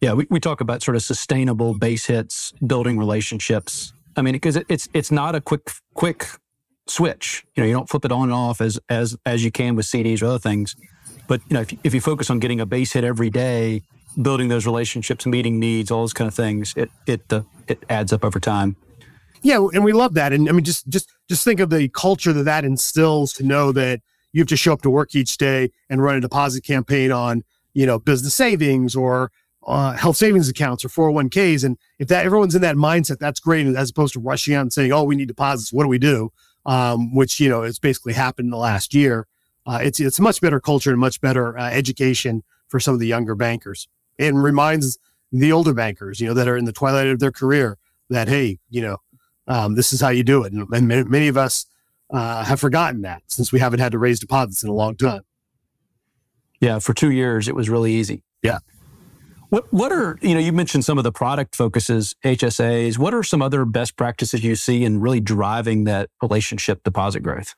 Yeah, 0.00 0.14
we, 0.14 0.26
we 0.30 0.40
talk 0.40 0.60
about 0.60 0.82
sort 0.82 0.96
of 0.96 1.02
sustainable 1.02 1.74
base 1.74 2.06
hits, 2.06 2.52
building 2.66 2.98
relationships. 2.98 3.92
I 4.16 4.22
mean, 4.22 4.32
because 4.32 4.56
it, 4.56 4.66
it's 4.68 4.88
it's 4.94 5.10
not 5.10 5.34
a 5.34 5.40
quick 5.40 5.70
quick 5.94 6.26
switch. 6.86 7.44
You 7.54 7.62
know, 7.62 7.66
you 7.66 7.74
don't 7.74 7.88
flip 7.88 8.04
it 8.04 8.12
on 8.12 8.24
and 8.24 8.32
off 8.32 8.60
as 8.60 8.80
as 8.88 9.16
as 9.26 9.44
you 9.44 9.50
can 9.50 9.76
with 9.76 9.86
CDs 9.86 10.22
or 10.22 10.26
other 10.26 10.38
things. 10.38 10.74
But 11.28 11.42
you 11.48 11.54
know, 11.54 11.60
if 11.60 11.72
if 11.84 11.94
you 11.94 12.00
focus 12.00 12.30
on 12.30 12.38
getting 12.38 12.60
a 12.60 12.66
base 12.66 12.94
hit 12.94 13.04
every 13.04 13.30
day, 13.30 13.82
building 14.20 14.48
those 14.48 14.66
relationships, 14.66 15.26
meeting 15.26 15.58
needs, 15.58 15.90
all 15.90 16.02
those 16.02 16.12
kind 16.12 16.28
of 16.28 16.34
things, 16.34 16.74
it 16.76 16.90
it 17.06 17.22
uh, 17.32 17.42
it 17.68 17.84
adds 17.88 18.12
up 18.12 18.24
over 18.24 18.40
time. 18.40 18.76
Yeah, 19.42 19.66
and 19.72 19.84
we 19.84 19.92
love 19.92 20.14
that. 20.14 20.32
And 20.32 20.48
I 20.48 20.52
mean, 20.52 20.64
just 20.64 20.88
just 20.88 21.08
just 21.28 21.44
think 21.44 21.60
of 21.60 21.70
the 21.70 21.88
culture 21.88 22.32
that 22.32 22.42
that 22.44 22.64
instills 22.64 23.32
to 23.34 23.44
know 23.44 23.72
that 23.72 24.00
you 24.32 24.40
have 24.40 24.48
to 24.48 24.56
show 24.56 24.72
up 24.72 24.82
to 24.82 24.90
work 24.90 25.14
each 25.14 25.38
day 25.38 25.70
and 25.88 26.02
run 26.02 26.16
a 26.16 26.20
deposit 26.20 26.62
campaign 26.62 27.10
on 27.10 27.42
you 27.72 27.86
know 27.86 27.98
business 27.98 28.34
savings 28.34 28.94
or 28.94 29.30
uh, 29.66 29.92
health 29.92 30.16
savings 30.16 30.48
accounts 30.48 30.84
or 30.84 30.88
401ks. 30.88 31.64
And 31.64 31.78
if 31.98 32.08
that 32.08 32.24
everyone's 32.24 32.54
in 32.54 32.62
that 32.62 32.76
mindset, 32.76 33.18
that's 33.18 33.40
great. 33.40 33.66
As 33.66 33.90
opposed 33.90 34.14
to 34.14 34.20
rushing 34.20 34.54
out 34.54 34.62
and 34.62 34.72
saying, 34.72 34.92
"Oh, 34.92 35.04
we 35.04 35.16
need 35.16 35.28
deposits. 35.28 35.72
What 35.72 35.84
do 35.84 35.88
we 35.88 35.98
do?" 35.98 36.32
Um, 36.66 37.14
which 37.14 37.40
you 37.40 37.48
know 37.48 37.62
has 37.62 37.78
basically 37.78 38.12
happened 38.12 38.46
in 38.46 38.50
the 38.50 38.58
last 38.58 38.92
year. 38.92 39.26
Uh, 39.66 39.80
it's 39.82 40.00
it's 40.00 40.18
a 40.18 40.22
much 40.22 40.40
better 40.40 40.60
culture 40.60 40.90
and 40.90 41.00
much 41.00 41.20
better 41.20 41.56
uh, 41.56 41.70
education 41.70 42.42
for 42.68 42.78
some 42.78 42.94
of 42.94 43.00
the 43.00 43.06
younger 43.06 43.34
bankers 43.34 43.88
and 44.18 44.42
reminds 44.42 44.98
the 45.32 45.52
older 45.52 45.74
bankers, 45.74 46.20
you 46.20 46.28
know, 46.28 46.34
that 46.34 46.48
are 46.48 46.56
in 46.56 46.64
the 46.64 46.72
twilight 46.72 47.06
of 47.06 47.20
their 47.20 47.32
career 47.32 47.78
that, 48.08 48.28
hey, 48.28 48.58
you 48.68 48.82
know, 48.82 48.96
um, 49.46 49.74
this 49.74 49.92
is 49.92 50.00
how 50.00 50.08
you 50.08 50.22
do 50.22 50.44
it. 50.44 50.52
And, 50.52 50.66
and 50.72 50.88
many 50.88 51.28
of 51.28 51.36
us 51.36 51.66
uh, 52.10 52.44
have 52.44 52.60
forgotten 52.60 53.02
that 53.02 53.22
since 53.28 53.52
we 53.52 53.60
haven't 53.60 53.80
had 53.80 53.92
to 53.92 53.98
raise 53.98 54.20
deposits 54.20 54.62
in 54.62 54.68
a 54.68 54.74
long 54.74 54.96
time. 54.96 55.22
Yeah, 56.60 56.78
for 56.78 56.92
two 56.92 57.10
years, 57.10 57.48
it 57.48 57.54
was 57.54 57.70
really 57.70 57.92
easy. 57.92 58.22
Yeah. 58.42 58.58
What 59.48 59.72
what 59.72 59.90
are 59.90 60.16
you 60.22 60.34
know 60.34 60.40
you 60.40 60.52
mentioned 60.52 60.84
some 60.84 60.96
of 60.96 61.04
the 61.04 61.10
product 61.10 61.56
focuses 61.56 62.14
HSAs. 62.24 62.98
What 62.98 63.14
are 63.14 63.24
some 63.24 63.42
other 63.42 63.64
best 63.64 63.96
practices 63.96 64.44
you 64.44 64.54
see 64.54 64.84
in 64.84 65.00
really 65.00 65.20
driving 65.20 65.84
that 65.84 66.08
relationship 66.22 66.84
deposit 66.84 67.20
growth? 67.20 67.54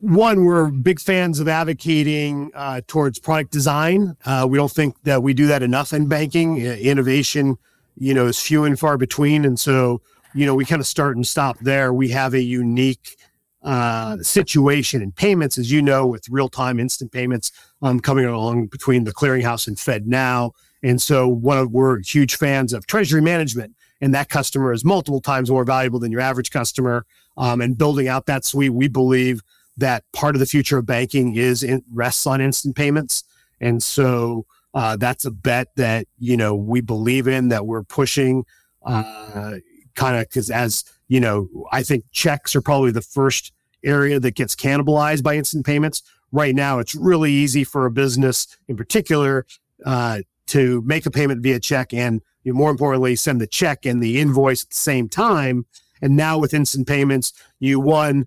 One, 0.00 0.46
we're 0.46 0.70
big 0.70 0.98
fans 0.98 1.40
of 1.40 1.48
advocating 1.48 2.50
uh, 2.54 2.80
towards 2.86 3.18
product 3.18 3.52
design. 3.52 4.16
Uh, 4.24 4.46
we 4.48 4.56
don't 4.56 4.72
think 4.72 4.96
that 5.02 5.22
we 5.22 5.34
do 5.34 5.46
that 5.48 5.62
enough 5.62 5.92
in 5.92 6.08
banking. 6.08 6.56
Innovation, 6.56 7.58
you 7.98 8.14
know, 8.14 8.26
is 8.26 8.40
few 8.40 8.64
and 8.64 8.80
far 8.80 8.96
between, 8.96 9.44
and 9.44 9.60
so 9.60 10.00
you 10.34 10.46
know 10.46 10.54
we 10.54 10.64
kind 10.64 10.80
of 10.80 10.86
start 10.86 11.16
and 11.16 11.26
stop 11.26 11.58
there. 11.58 11.92
We 11.92 12.08
have 12.08 12.32
a 12.32 12.40
unique 12.40 13.18
uh, 13.62 14.16
situation 14.22 15.02
in 15.02 15.12
payments, 15.12 15.58
as 15.58 15.70
you 15.70 15.82
know, 15.82 16.06
with 16.06 16.30
real 16.30 16.48
time 16.48 16.80
instant 16.80 17.12
payments 17.12 17.52
um, 17.82 18.00
coming 18.00 18.24
along 18.24 18.68
between 18.68 19.04
the 19.04 19.12
clearinghouse 19.12 19.68
and 19.68 19.76
FedNow. 19.76 20.52
And 20.82 21.02
so 21.02 21.28
one 21.28 21.58
of 21.58 21.72
we're 21.72 22.00
huge 22.00 22.36
fans 22.36 22.72
of 22.72 22.86
treasury 22.86 23.20
management, 23.20 23.76
and 24.00 24.14
that 24.14 24.30
customer 24.30 24.72
is 24.72 24.82
multiple 24.82 25.20
times 25.20 25.50
more 25.50 25.64
valuable 25.64 25.98
than 25.98 26.10
your 26.10 26.22
average 26.22 26.50
customer. 26.50 27.04
Um, 27.36 27.60
and 27.60 27.76
building 27.76 28.08
out 28.08 28.24
that 28.26 28.46
suite, 28.46 28.72
we 28.72 28.88
believe 28.88 29.42
that 29.80 30.04
part 30.12 30.34
of 30.34 30.40
the 30.40 30.46
future 30.46 30.78
of 30.78 30.86
banking 30.86 31.36
is 31.36 31.62
in, 31.62 31.82
rests 31.92 32.26
on 32.26 32.40
instant 32.40 32.76
payments. 32.76 33.24
And 33.60 33.82
so 33.82 34.46
uh, 34.72 34.96
that's 34.96 35.24
a 35.24 35.30
bet 35.30 35.68
that 35.76 36.06
you 36.18 36.36
know 36.36 36.54
we 36.54 36.80
believe 36.80 37.26
in 37.26 37.48
that 37.48 37.66
we're 37.66 37.82
pushing, 37.82 38.44
uh, 38.84 39.56
kind 39.94 40.16
of 40.16 40.28
because 40.28 40.50
as 40.50 40.84
you 41.08 41.20
know, 41.20 41.48
I 41.72 41.82
think 41.82 42.04
checks 42.12 42.54
are 42.54 42.62
probably 42.62 42.92
the 42.92 43.02
first 43.02 43.52
area 43.82 44.20
that 44.20 44.34
gets 44.36 44.54
cannibalized 44.54 45.22
by 45.22 45.36
instant 45.36 45.66
payments. 45.66 46.02
Right 46.32 46.54
now, 46.54 46.78
it's 46.78 46.94
really 46.94 47.32
easy 47.32 47.64
for 47.64 47.86
a 47.86 47.90
business, 47.90 48.46
in 48.68 48.76
particular, 48.76 49.46
uh, 49.84 50.20
to 50.46 50.82
make 50.82 51.06
a 51.06 51.10
payment 51.10 51.42
via 51.42 51.58
check 51.58 51.92
and 51.92 52.22
you 52.44 52.52
know, 52.52 52.58
more 52.58 52.70
importantly, 52.70 53.16
send 53.16 53.40
the 53.40 53.46
check 53.46 53.84
and 53.84 54.02
the 54.02 54.20
invoice 54.20 54.62
at 54.62 54.70
the 54.70 54.76
same 54.76 55.08
time. 55.08 55.66
And 56.00 56.16
now 56.16 56.38
with 56.38 56.54
instant 56.54 56.86
payments, 56.86 57.32
you 57.58 57.80
won 57.80 58.26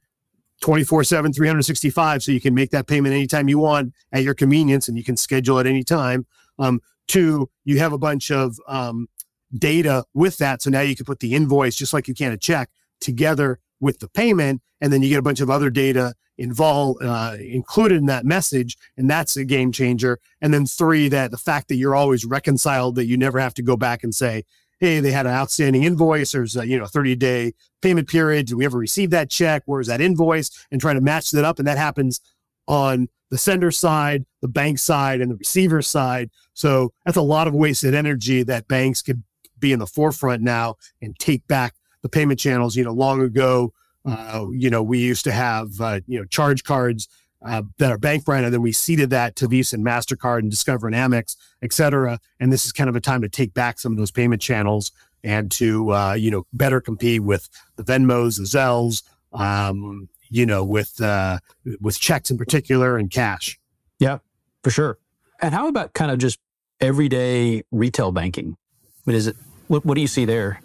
24 0.64 1.04
7, 1.04 1.34
365. 1.34 2.24
So 2.24 2.32
you 2.32 2.40
can 2.40 2.54
make 2.54 2.72
that 2.72 2.88
payment 2.88 3.14
anytime 3.14 3.50
you 3.50 3.60
want 3.60 3.94
at 4.14 4.24
your 4.24 4.34
convenience 4.34 4.88
and 4.88 4.98
you 4.98 5.04
can 5.04 5.18
schedule 5.18 5.60
it 5.60 5.68
anytime. 5.68 6.26
Um, 6.58 6.80
two, 7.06 7.50
you 7.66 7.80
have 7.80 7.92
a 7.92 7.98
bunch 7.98 8.32
of 8.32 8.58
um, 8.66 9.10
data 9.58 10.06
with 10.14 10.38
that. 10.38 10.62
So 10.62 10.70
now 10.70 10.80
you 10.80 10.96
can 10.96 11.06
put 11.06 11.20
the 11.20 11.36
invoice, 11.36 11.76
just 11.76 11.92
like 11.92 12.08
you 12.08 12.14
can 12.14 12.32
a 12.32 12.38
check, 12.38 12.70
together 13.02 13.60
with 13.82 14.00
the 14.00 14.08
payment. 14.08 14.62
And 14.80 14.94
then 14.94 15.04
you 15.04 15.10
get 15.10 15.20
a 15.20 15.24
bunch 15.24 15.42
of 15.42 15.50
other 15.50 15.70
data 15.70 16.14
involved, 16.38 17.04
uh, 17.04 17.36
included 17.42 17.98
in 17.98 18.06
that 18.06 18.24
message. 18.24 18.78
And 18.96 19.10
that's 19.10 19.36
a 19.36 19.44
game 19.44 19.74
changer. 19.74 20.18
And 20.40 20.54
then 20.54 20.66
three, 20.66 21.10
that 21.10 21.32
the 21.32 21.38
fact 21.38 21.68
that 21.68 21.76
you're 21.76 21.94
always 21.94 22.24
reconciled, 22.24 22.96
that 22.96 23.06
you 23.06 23.18
never 23.18 23.38
have 23.38 23.54
to 23.56 23.62
go 23.62 23.76
back 23.76 24.02
and 24.02 24.16
say, 24.16 24.46
hey, 24.84 25.00
they 25.00 25.14
had 25.14 25.26
an 25.26 25.32
outstanding 25.32 25.84
invoice. 25.84 26.34
There's 26.34 26.58
a 26.58 26.68
you 26.68 26.78
know 26.78 26.86
30 26.86 27.16
day 27.16 27.54
payment 27.82 28.10
period. 28.10 28.48
Do 28.48 28.58
we 28.58 28.66
ever 28.66 28.78
receive 28.78 29.12
that 29.12 29.30
check? 29.30 29.64
Where's 29.66 29.88
that 29.88 30.02
invoice? 30.02 30.52
And 30.72 30.82
trying 30.82 30.96
to 30.96 31.02
match 31.02 31.32
that 31.32 31.46
up, 31.46 31.58
and 31.58 31.68
that 31.70 31.78
happens 31.78 32.20
on 32.68 33.08
the 33.32 33.38
sender 33.38 33.72
side, 33.72 34.26
the 34.42 34.50
bank 34.50 34.80
side, 34.80 35.22
and 35.22 35.32
the 35.32 35.38
receiver 35.38 35.82
side. 35.82 36.32
So 36.54 36.92
that's 37.06 37.16
a 37.16 37.22
lot 37.22 37.48
of 37.48 37.56
wasted 37.56 37.96
energy 37.96 38.44
that 38.44 38.68
banks 38.68 39.02
could 39.02 39.24
be 39.58 39.72
in 39.72 39.80
the 39.80 39.88
forefront 39.88 40.44
now 40.44 40.76
and 41.02 41.18
take 41.18 41.48
back 41.48 41.76
the 42.02 42.10
payment 42.10 42.40
channels. 42.40 42.76
You 42.76 42.84
know, 42.84 42.92
long 42.92 43.22
ago, 43.22 43.72
uh, 44.06 44.48
you 44.52 44.70
know, 44.70 44.84
we 44.84 45.00
used 45.00 45.24
to 45.24 45.32
have 45.32 45.70
uh, 45.80 46.02
you 46.08 46.20
know 46.20 46.26
charge 46.26 46.66
cards 46.66 47.08
uh, 47.46 47.64
that 47.78 47.92
are 47.92 47.98
bank 47.98 48.26
brand, 48.26 48.46
and 48.46 48.54
then 48.54 48.62
we 48.62 48.72
ceded 48.72 49.10
that 49.10 49.36
to 49.38 49.48
Visa 49.48 49.76
and 49.76 49.86
Mastercard 49.86 50.40
and 50.40 50.52
Discover 50.52 50.88
and 50.88 50.96
Amex, 50.96 51.36
et 51.62 51.74
cetera. 51.74 52.20
And 52.40 52.52
this 52.52 52.66
is 52.66 52.72
kind 52.72 52.90
of 52.90 52.96
a 52.96 53.02
time 53.02 53.22
to 53.22 53.30
take 53.30 53.54
back 53.54 53.80
some 53.80 53.92
of 53.92 53.98
those 53.98 54.12
payment 54.12 54.42
channels 54.42 54.92
and 55.24 55.52
to 55.52 55.94
uh, 55.94 56.14
you 56.14 56.32
know 56.32 56.46
better 56.54 56.82
compete 56.82 57.24
with 57.24 57.50
the 57.76 57.84
Venmos, 57.84 58.38
the 58.38 58.44
Zelles, 58.44 59.04
um, 59.34 60.10
you 60.30 60.46
know, 60.46 60.64
with 60.64 61.02
uh, 61.02 61.40
with 61.80 62.00
checks 62.00 62.32
in 62.32 62.38
particular 62.38 62.98
and 62.98 63.12
cash. 63.12 63.60
Yeah, 64.00 64.20
for 64.64 64.72
sure. 64.72 64.98
And 65.42 65.54
how 65.54 65.68
about 65.68 65.94
kind 65.94 66.12
of 66.12 66.20
just 66.20 66.40
everyday 66.80 67.64
retail 67.72 68.12
banking? 68.12 68.58
What 69.04 69.16
is 69.16 69.28
it? 69.28 69.36
What, 69.68 69.86
what 69.86 69.96
do 69.96 70.02
you 70.02 70.08
see 70.08 70.26
there? 70.26 70.62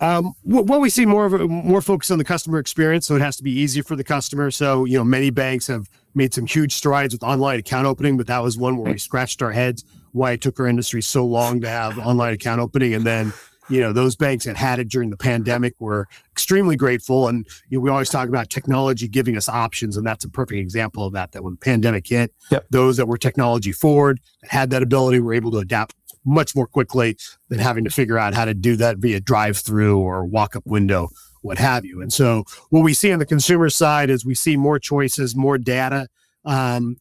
Um, 0.00 0.34
what 0.42 0.80
we 0.80 0.90
see 0.90 1.06
more 1.06 1.24
of 1.24 1.32
a, 1.32 1.48
more 1.48 1.80
focus 1.80 2.10
on 2.10 2.18
the 2.18 2.24
customer 2.24 2.58
experience, 2.58 3.06
so 3.06 3.16
it 3.16 3.22
has 3.22 3.36
to 3.38 3.42
be 3.42 3.52
easy 3.52 3.80
for 3.80 3.96
the 3.96 4.04
customer. 4.04 4.50
So 4.50 4.84
you 4.84 4.98
know, 4.98 5.04
many 5.04 5.30
banks 5.30 5.66
have 5.68 5.88
made 6.14 6.34
some 6.34 6.46
huge 6.46 6.74
strides 6.74 7.14
with 7.14 7.22
online 7.22 7.58
account 7.58 7.86
opening, 7.86 8.16
but 8.16 8.26
that 8.26 8.42
was 8.42 8.58
one 8.58 8.76
where 8.76 8.92
we 8.92 8.98
scratched 8.98 9.42
our 9.42 9.52
heads 9.52 9.84
why 10.12 10.32
it 10.32 10.40
took 10.40 10.58
our 10.58 10.66
industry 10.66 11.02
so 11.02 11.26
long 11.26 11.60
to 11.60 11.68
have 11.68 11.98
online 11.98 12.32
account 12.32 12.60
opening, 12.60 12.94
and 12.94 13.04
then 13.04 13.32
you 13.68 13.80
know 13.80 13.92
those 13.92 14.16
banks 14.16 14.44
that 14.44 14.56
had 14.56 14.78
it 14.78 14.88
during 14.88 15.10
the 15.10 15.16
pandemic 15.16 15.74
were 15.78 16.06
extremely 16.32 16.76
grateful 16.76 17.28
and 17.28 17.46
you 17.68 17.78
know, 17.78 17.82
we 17.82 17.90
always 17.90 18.10
talk 18.10 18.28
about 18.28 18.48
technology 18.48 19.08
giving 19.08 19.36
us 19.36 19.48
options 19.48 19.96
and 19.96 20.06
that's 20.06 20.24
a 20.24 20.28
perfect 20.28 20.58
example 20.58 21.04
of 21.04 21.12
that 21.12 21.32
that 21.32 21.42
when 21.42 21.54
the 21.54 21.58
pandemic 21.58 22.06
hit 22.06 22.32
yep. 22.50 22.64
those 22.70 22.96
that 22.96 23.06
were 23.06 23.18
technology 23.18 23.72
forward 23.72 24.20
that 24.42 24.50
had 24.50 24.70
that 24.70 24.82
ability 24.82 25.18
were 25.18 25.34
able 25.34 25.50
to 25.50 25.58
adapt 25.58 25.96
much 26.26 26.54
more 26.54 26.66
quickly 26.66 27.16
than 27.48 27.58
having 27.58 27.84
to 27.84 27.90
figure 27.90 28.18
out 28.18 28.34
how 28.34 28.44
to 28.44 28.52
do 28.52 28.76
that 28.76 28.98
via 28.98 29.20
drive 29.20 29.56
through 29.56 29.98
or 29.98 30.24
walk 30.24 30.56
up 30.56 30.66
window, 30.66 31.08
what 31.42 31.58
have 31.58 31.84
you. 31.84 32.02
And 32.02 32.12
so 32.12 32.44
what 32.70 32.80
we 32.80 32.92
see 32.92 33.12
on 33.12 33.20
the 33.20 33.26
consumer 33.26 33.70
side 33.70 34.10
is 34.10 34.26
we 34.26 34.34
see 34.34 34.56
more 34.56 34.78
choices, 34.78 35.36
more 35.36 35.56
data, 35.56 36.08
um, 36.44 36.96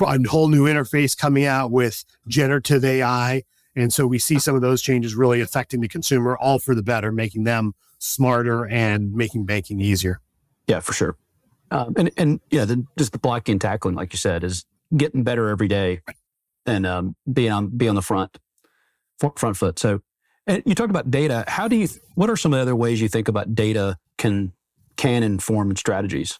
a 0.00 0.18
whole 0.28 0.48
new 0.48 0.64
interface 0.64 1.16
coming 1.16 1.44
out 1.44 1.70
with 1.70 2.04
generative 2.26 2.84
AI. 2.84 3.42
And 3.76 3.92
so 3.92 4.06
we 4.06 4.18
see 4.18 4.38
some 4.38 4.54
of 4.54 4.62
those 4.62 4.82
changes 4.82 5.14
really 5.14 5.40
affecting 5.40 5.80
the 5.80 5.88
consumer, 5.88 6.36
all 6.36 6.58
for 6.58 6.74
the 6.74 6.82
better, 6.82 7.12
making 7.12 7.44
them 7.44 7.74
smarter 7.98 8.66
and 8.66 9.12
making 9.12 9.44
banking 9.44 9.80
easier. 9.80 10.20
Yeah, 10.66 10.80
for 10.80 10.94
sure. 10.94 11.16
Um, 11.70 11.94
and 11.96 12.10
and 12.16 12.40
yeah, 12.50 12.64
the, 12.64 12.84
just 12.98 13.12
the 13.12 13.18
blocking 13.18 13.52
and 13.52 13.60
tackling, 13.60 13.94
like 13.94 14.12
you 14.12 14.16
said, 14.16 14.42
is 14.42 14.64
getting 14.96 15.22
better 15.22 15.48
every 15.48 15.68
day, 15.68 16.00
and 16.66 16.84
um, 16.84 17.14
being 17.32 17.52
on 17.52 17.68
be 17.68 17.86
on 17.86 17.94
the 17.94 18.02
front 18.02 18.38
front 19.20 19.56
foot. 19.56 19.78
So, 19.78 20.00
you 20.64 20.74
talked 20.74 20.90
about 20.90 21.10
data. 21.10 21.44
How 21.46 21.68
do 21.68 21.76
you? 21.76 21.88
What 22.14 22.30
are 22.30 22.36
some 22.36 22.52
of 22.52 22.58
the 22.58 22.62
other 22.62 22.76
ways 22.76 23.00
you 23.00 23.08
think 23.08 23.28
about 23.28 23.54
data 23.54 23.98
can 24.18 24.52
can 24.96 25.22
inform 25.22 25.74
strategies? 25.76 26.38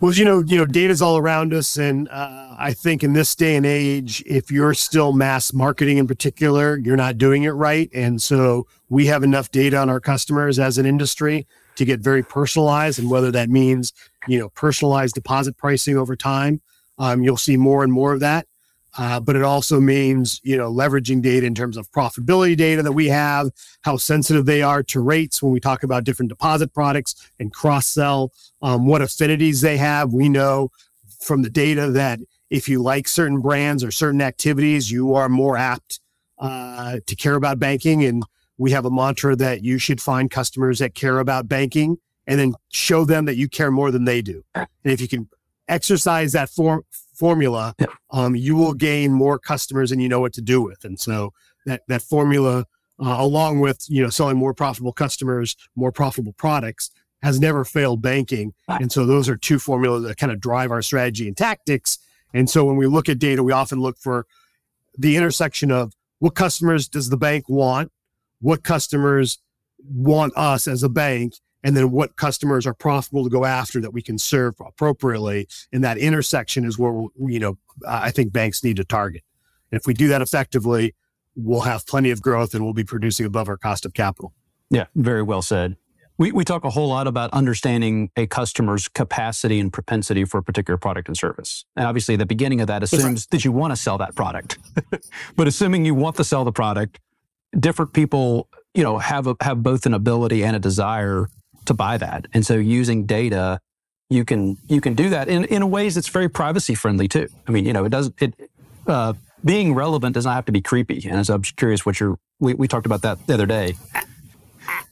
Well, 0.00 0.12
you 0.12 0.24
know, 0.24 0.40
you 0.40 0.58
know, 0.58 0.66
data's 0.66 1.00
all 1.00 1.16
around 1.16 1.54
us, 1.54 1.76
and 1.76 2.08
uh, 2.08 2.56
I 2.58 2.72
think 2.72 3.04
in 3.04 3.12
this 3.12 3.36
day 3.36 3.54
and 3.54 3.64
age, 3.64 4.20
if 4.26 4.50
you're 4.50 4.74
still 4.74 5.12
mass 5.12 5.52
marketing 5.52 5.98
in 5.98 6.08
particular, 6.08 6.76
you're 6.76 6.96
not 6.96 7.18
doing 7.18 7.44
it 7.44 7.50
right. 7.50 7.88
And 7.94 8.20
so, 8.20 8.66
we 8.88 9.06
have 9.06 9.22
enough 9.22 9.52
data 9.52 9.76
on 9.76 9.88
our 9.88 10.00
customers 10.00 10.58
as 10.58 10.76
an 10.76 10.86
industry 10.86 11.46
to 11.76 11.84
get 11.84 12.00
very 12.00 12.24
personalized, 12.24 12.98
and 12.98 13.08
whether 13.08 13.30
that 13.30 13.48
means 13.48 13.92
you 14.26 14.38
know 14.38 14.48
personalized 14.50 15.14
deposit 15.14 15.56
pricing 15.56 15.96
over 15.96 16.16
time, 16.16 16.60
um, 16.98 17.22
you'll 17.22 17.36
see 17.36 17.56
more 17.56 17.84
and 17.84 17.92
more 17.92 18.12
of 18.12 18.20
that. 18.20 18.46
Uh, 18.98 19.18
but 19.18 19.36
it 19.36 19.42
also 19.42 19.80
means 19.80 20.40
you 20.44 20.56
know 20.56 20.70
leveraging 20.70 21.22
data 21.22 21.46
in 21.46 21.54
terms 21.54 21.76
of 21.76 21.90
profitability 21.92 22.56
data 22.56 22.82
that 22.82 22.92
we 22.92 23.08
have 23.08 23.50
how 23.82 23.96
sensitive 23.96 24.44
they 24.44 24.62
are 24.62 24.82
to 24.82 25.00
rates 25.00 25.42
when 25.42 25.52
we 25.52 25.60
talk 25.60 25.82
about 25.82 26.04
different 26.04 26.28
deposit 26.28 26.74
products 26.74 27.30
and 27.38 27.52
cross 27.54 27.86
sell 27.86 28.32
um, 28.60 28.86
what 28.86 29.00
affinities 29.00 29.60
they 29.60 29.76
have. 29.76 30.12
We 30.12 30.28
know 30.28 30.70
from 31.20 31.42
the 31.42 31.50
data 31.50 31.90
that 31.92 32.20
if 32.50 32.68
you 32.68 32.82
like 32.82 33.08
certain 33.08 33.40
brands 33.40 33.82
or 33.82 33.90
certain 33.90 34.20
activities 34.20 34.90
you 34.90 35.14
are 35.14 35.28
more 35.28 35.56
apt 35.56 36.00
uh, 36.42 36.98
to 37.06 37.16
care 37.16 37.36
about 37.36 37.58
banking. 37.58 38.04
And 38.04 38.24
we 38.58 38.72
have 38.72 38.84
a 38.84 38.90
mantra 38.90 39.36
that 39.36 39.62
you 39.62 39.78
should 39.78 40.00
find 40.00 40.30
customers 40.30 40.80
that 40.80 40.94
care 40.94 41.20
about 41.20 41.48
banking 41.48 41.98
and 42.26 42.38
then 42.38 42.54
show 42.70 43.04
them 43.04 43.24
that 43.24 43.36
you 43.36 43.48
care 43.48 43.70
more 43.70 43.90
than 43.90 44.04
they 44.04 44.22
do. 44.22 44.44
And 44.54 44.66
if 44.84 45.00
you 45.00 45.08
can 45.08 45.28
exercise 45.68 46.32
that 46.32 46.50
form 46.50 46.82
formula, 47.12 47.74
yeah. 47.78 47.86
um, 48.10 48.34
you 48.34 48.56
will 48.56 48.74
gain 48.74 49.12
more 49.12 49.38
customers 49.38 49.92
and 49.92 50.02
you 50.02 50.08
know 50.08 50.20
what 50.20 50.32
to 50.34 50.42
do 50.42 50.60
with. 50.62 50.84
And 50.84 50.98
so 50.98 51.32
that 51.66 51.82
that 51.88 52.02
formula, 52.02 52.66
uh, 53.00 53.16
along 53.18 53.60
with 53.60 53.84
you 53.88 54.02
know 54.02 54.10
selling 54.10 54.36
more 54.36 54.54
profitable 54.54 54.92
customers, 54.92 55.56
more 55.76 55.92
profitable 55.92 56.32
products, 56.32 56.90
has 57.22 57.38
never 57.38 57.64
failed 57.64 58.02
banking. 58.02 58.52
And 58.68 58.90
so 58.90 59.06
those 59.06 59.28
are 59.28 59.36
two 59.36 59.58
formulas 59.58 60.04
that 60.04 60.16
kind 60.16 60.32
of 60.32 60.40
drive 60.40 60.70
our 60.70 60.82
strategy 60.82 61.28
and 61.28 61.36
tactics. 61.36 61.98
And 62.34 62.50
so 62.50 62.64
when 62.64 62.76
we 62.76 62.86
look 62.86 63.08
at 63.08 63.18
data, 63.18 63.42
we 63.42 63.52
often 63.52 63.80
look 63.80 63.98
for 63.98 64.26
the 64.98 65.16
intersection 65.16 65.70
of 65.70 65.92
what 66.18 66.34
customers 66.34 66.88
does 66.88 67.10
the 67.10 67.16
bank 67.16 67.48
want, 67.48 67.92
what 68.40 68.64
customers 68.64 69.38
want 69.84 70.32
us 70.36 70.66
as 70.66 70.82
a 70.82 70.88
bank, 70.88 71.34
and 71.62 71.76
then 71.76 71.90
what 71.90 72.16
customers 72.16 72.66
are 72.66 72.74
profitable 72.74 73.24
to 73.24 73.30
go 73.30 73.44
after 73.44 73.80
that 73.80 73.92
we 73.92 74.02
can 74.02 74.18
serve 74.18 74.54
appropriately. 74.60 75.46
And 75.72 75.84
that 75.84 75.98
intersection 75.98 76.64
is 76.64 76.78
where, 76.78 76.92
you 77.26 77.38
know, 77.38 77.58
I 77.86 78.10
think 78.10 78.32
banks 78.32 78.64
need 78.64 78.76
to 78.76 78.84
target. 78.84 79.22
And 79.70 79.80
if 79.80 79.86
we 79.86 79.94
do 79.94 80.08
that 80.08 80.22
effectively, 80.22 80.94
we'll 81.34 81.60
have 81.60 81.86
plenty 81.86 82.10
of 82.10 82.20
growth 82.20 82.54
and 82.54 82.64
we'll 82.64 82.74
be 82.74 82.84
producing 82.84 83.26
above 83.26 83.48
our 83.48 83.56
cost 83.56 83.86
of 83.86 83.94
capital. 83.94 84.32
Yeah, 84.70 84.86
very 84.94 85.22
well 85.22 85.42
said. 85.42 85.76
we, 86.18 86.32
we 86.32 86.44
talk 86.44 86.64
a 86.64 86.70
whole 86.70 86.88
lot 86.88 87.06
about 87.06 87.30
understanding 87.32 88.10
a 88.16 88.26
customer's 88.26 88.88
capacity 88.88 89.60
and 89.60 89.72
propensity 89.72 90.24
for 90.24 90.38
a 90.38 90.42
particular 90.42 90.78
product 90.78 91.08
and 91.08 91.16
service. 91.16 91.64
And 91.76 91.86
obviously, 91.86 92.16
the 92.16 92.26
beginning 92.26 92.60
of 92.60 92.66
that 92.66 92.82
assumes 92.82 93.26
that 93.28 93.44
you 93.44 93.52
want 93.52 93.72
to 93.72 93.76
sell 93.76 93.98
that 93.98 94.14
product. 94.14 94.58
but 95.36 95.46
assuming 95.46 95.84
you 95.84 95.94
want 95.94 96.16
to 96.16 96.24
sell 96.24 96.44
the 96.44 96.52
product, 96.52 97.00
different 97.58 97.92
people, 97.92 98.48
you 98.74 98.82
know, 98.82 98.98
have 98.98 99.26
a, 99.26 99.36
have 99.40 99.62
both 99.62 99.86
an 99.86 99.94
ability 99.94 100.42
and 100.44 100.56
a 100.56 100.58
desire 100.58 101.28
to 101.66 101.74
buy 101.74 101.96
that. 101.98 102.26
And 102.32 102.44
so, 102.44 102.54
using 102.54 103.06
data, 103.06 103.60
you 104.10 104.24
can 104.24 104.58
you 104.68 104.80
can 104.80 104.94
do 104.94 105.10
that 105.10 105.28
in 105.28 105.44
in 105.46 105.70
ways 105.70 105.94
that's 105.94 106.08
very 106.08 106.28
privacy 106.28 106.74
friendly 106.74 107.08
too. 107.08 107.28
I 107.46 107.50
mean, 107.50 107.66
you 107.66 107.72
know, 107.72 107.84
it 107.84 107.90
doesn't 107.90 108.14
it. 108.20 108.34
Uh, 108.86 109.14
being 109.44 109.74
relevant 109.74 110.14
does 110.14 110.24
not 110.24 110.34
have 110.34 110.44
to 110.46 110.52
be 110.52 110.60
creepy. 110.60 111.06
And 111.08 111.18
as 111.18 111.28
I'm 111.28 111.42
curious 111.42 111.84
what 111.84 111.98
you're, 111.98 112.18
we, 112.38 112.54
we 112.54 112.68
talked 112.68 112.86
about 112.86 113.02
that 113.02 113.26
the 113.26 113.34
other 113.34 113.46
day. 113.46 113.74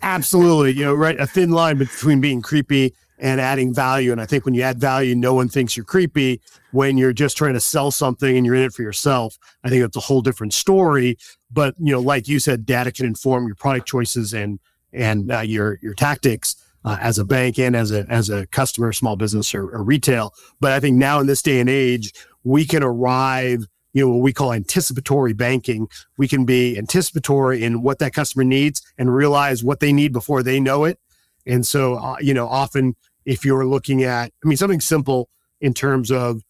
Absolutely. 0.02 0.72
You 0.72 0.86
know, 0.86 0.94
right. 0.94 1.18
A 1.20 1.26
thin 1.26 1.50
line 1.50 1.78
between 1.78 2.20
being 2.20 2.42
creepy 2.42 2.94
and 3.18 3.40
adding 3.40 3.74
value. 3.74 4.12
And 4.12 4.20
I 4.20 4.26
think 4.26 4.44
when 4.44 4.54
you 4.54 4.62
add 4.62 4.80
value, 4.80 5.14
no 5.14 5.34
one 5.34 5.48
thinks 5.48 5.76
you're 5.76 5.84
creepy. 5.84 6.40
When 6.72 6.96
you're 6.96 7.12
just 7.12 7.36
trying 7.36 7.54
to 7.54 7.60
sell 7.60 7.90
something 7.90 8.36
and 8.36 8.46
you're 8.46 8.54
in 8.54 8.62
it 8.62 8.72
for 8.72 8.82
yourself, 8.82 9.36
I 9.62 9.68
think 9.68 9.82
that's 9.82 9.96
a 9.96 10.00
whole 10.00 10.22
different 10.22 10.54
story. 10.54 11.18
But 11.50 11.74
you 11.78 11.92
know, 11.92 12.00
like 12.00 12.28
you 12.28 12.38
said, 12.38 12.64
data 12.64 12.90
can 12.90 13.06
inform 13.06 13.46
your 13.46 13.56
product 13.56 13.86
choices 13.86 14.32
and 14.32 14.58
and 14.92 15.30
uh, 15.30 15.40
your 15.40 15.78
your 15.82 15.94
tactics 15.94 16.56
uh, 16.84 16.98
as 17.00 17.18
a 17.18 17.24
bank 17.24 17.58
and 17.58 17.76
as 17.76 17.90
a 17.92 18.06
as 18.08 18.30
a 18.30 18.46
customer, 18.48 18.92
small 18.92 19.16
business 19.16 19.54
or, 19.54 19.68
or 19.68 19.82
retail. 19.82 20.34
But 20.60 20.72
I 20.72 20.80
think 20.80 20.96
now 20.96 21.20
in 21.20 21.26
this 21.26 21.42
day 21.42 21.60
and 21.60 21.68
age, 21.68 22.12
we 22.44 22.64
can 22.64 22.82
arrive 22.82 23.66
you 23.92 24.04
know 24.04 24.12
what 24.12 24.22
we 24.22 24.32
call 24.32 24.52
anticipatory 24.52 25.32
banking 25.32 25.88
we 26.16 26.28
can 26.28 26.44
be 26.44 26.78
anticipatory 26.78 27.62
in 27.62 27.82
what 27.82 27.98
that 27.98 28.12
customer 28.12 28.44
needs 28.44 28.82
and 28.98 29.14
realize 29.14 29.64
what 29.64 29.80
they 29.80 29.92
need 29.92 30.12
before 30.12 30.42
they 30.42 30.60
know 30.60 30.84
it 30.84 30.98
and 31.46 31.66
so 31.66 31.94
uh, 31.94 32.16
you 32.20 32.32
know 32.32 32.46
often 32.46 32.94
if 33.24 33.44
you're 33.44 33.66
looking 33.66 34.02
at 34.02 34.30
i 34.44 34.48
mean 34.48 34.56
something 34.56 34.80
simple 34.80 35.28
in 35.60 35.74
terms 35.74 36.10
of 36.10 36.42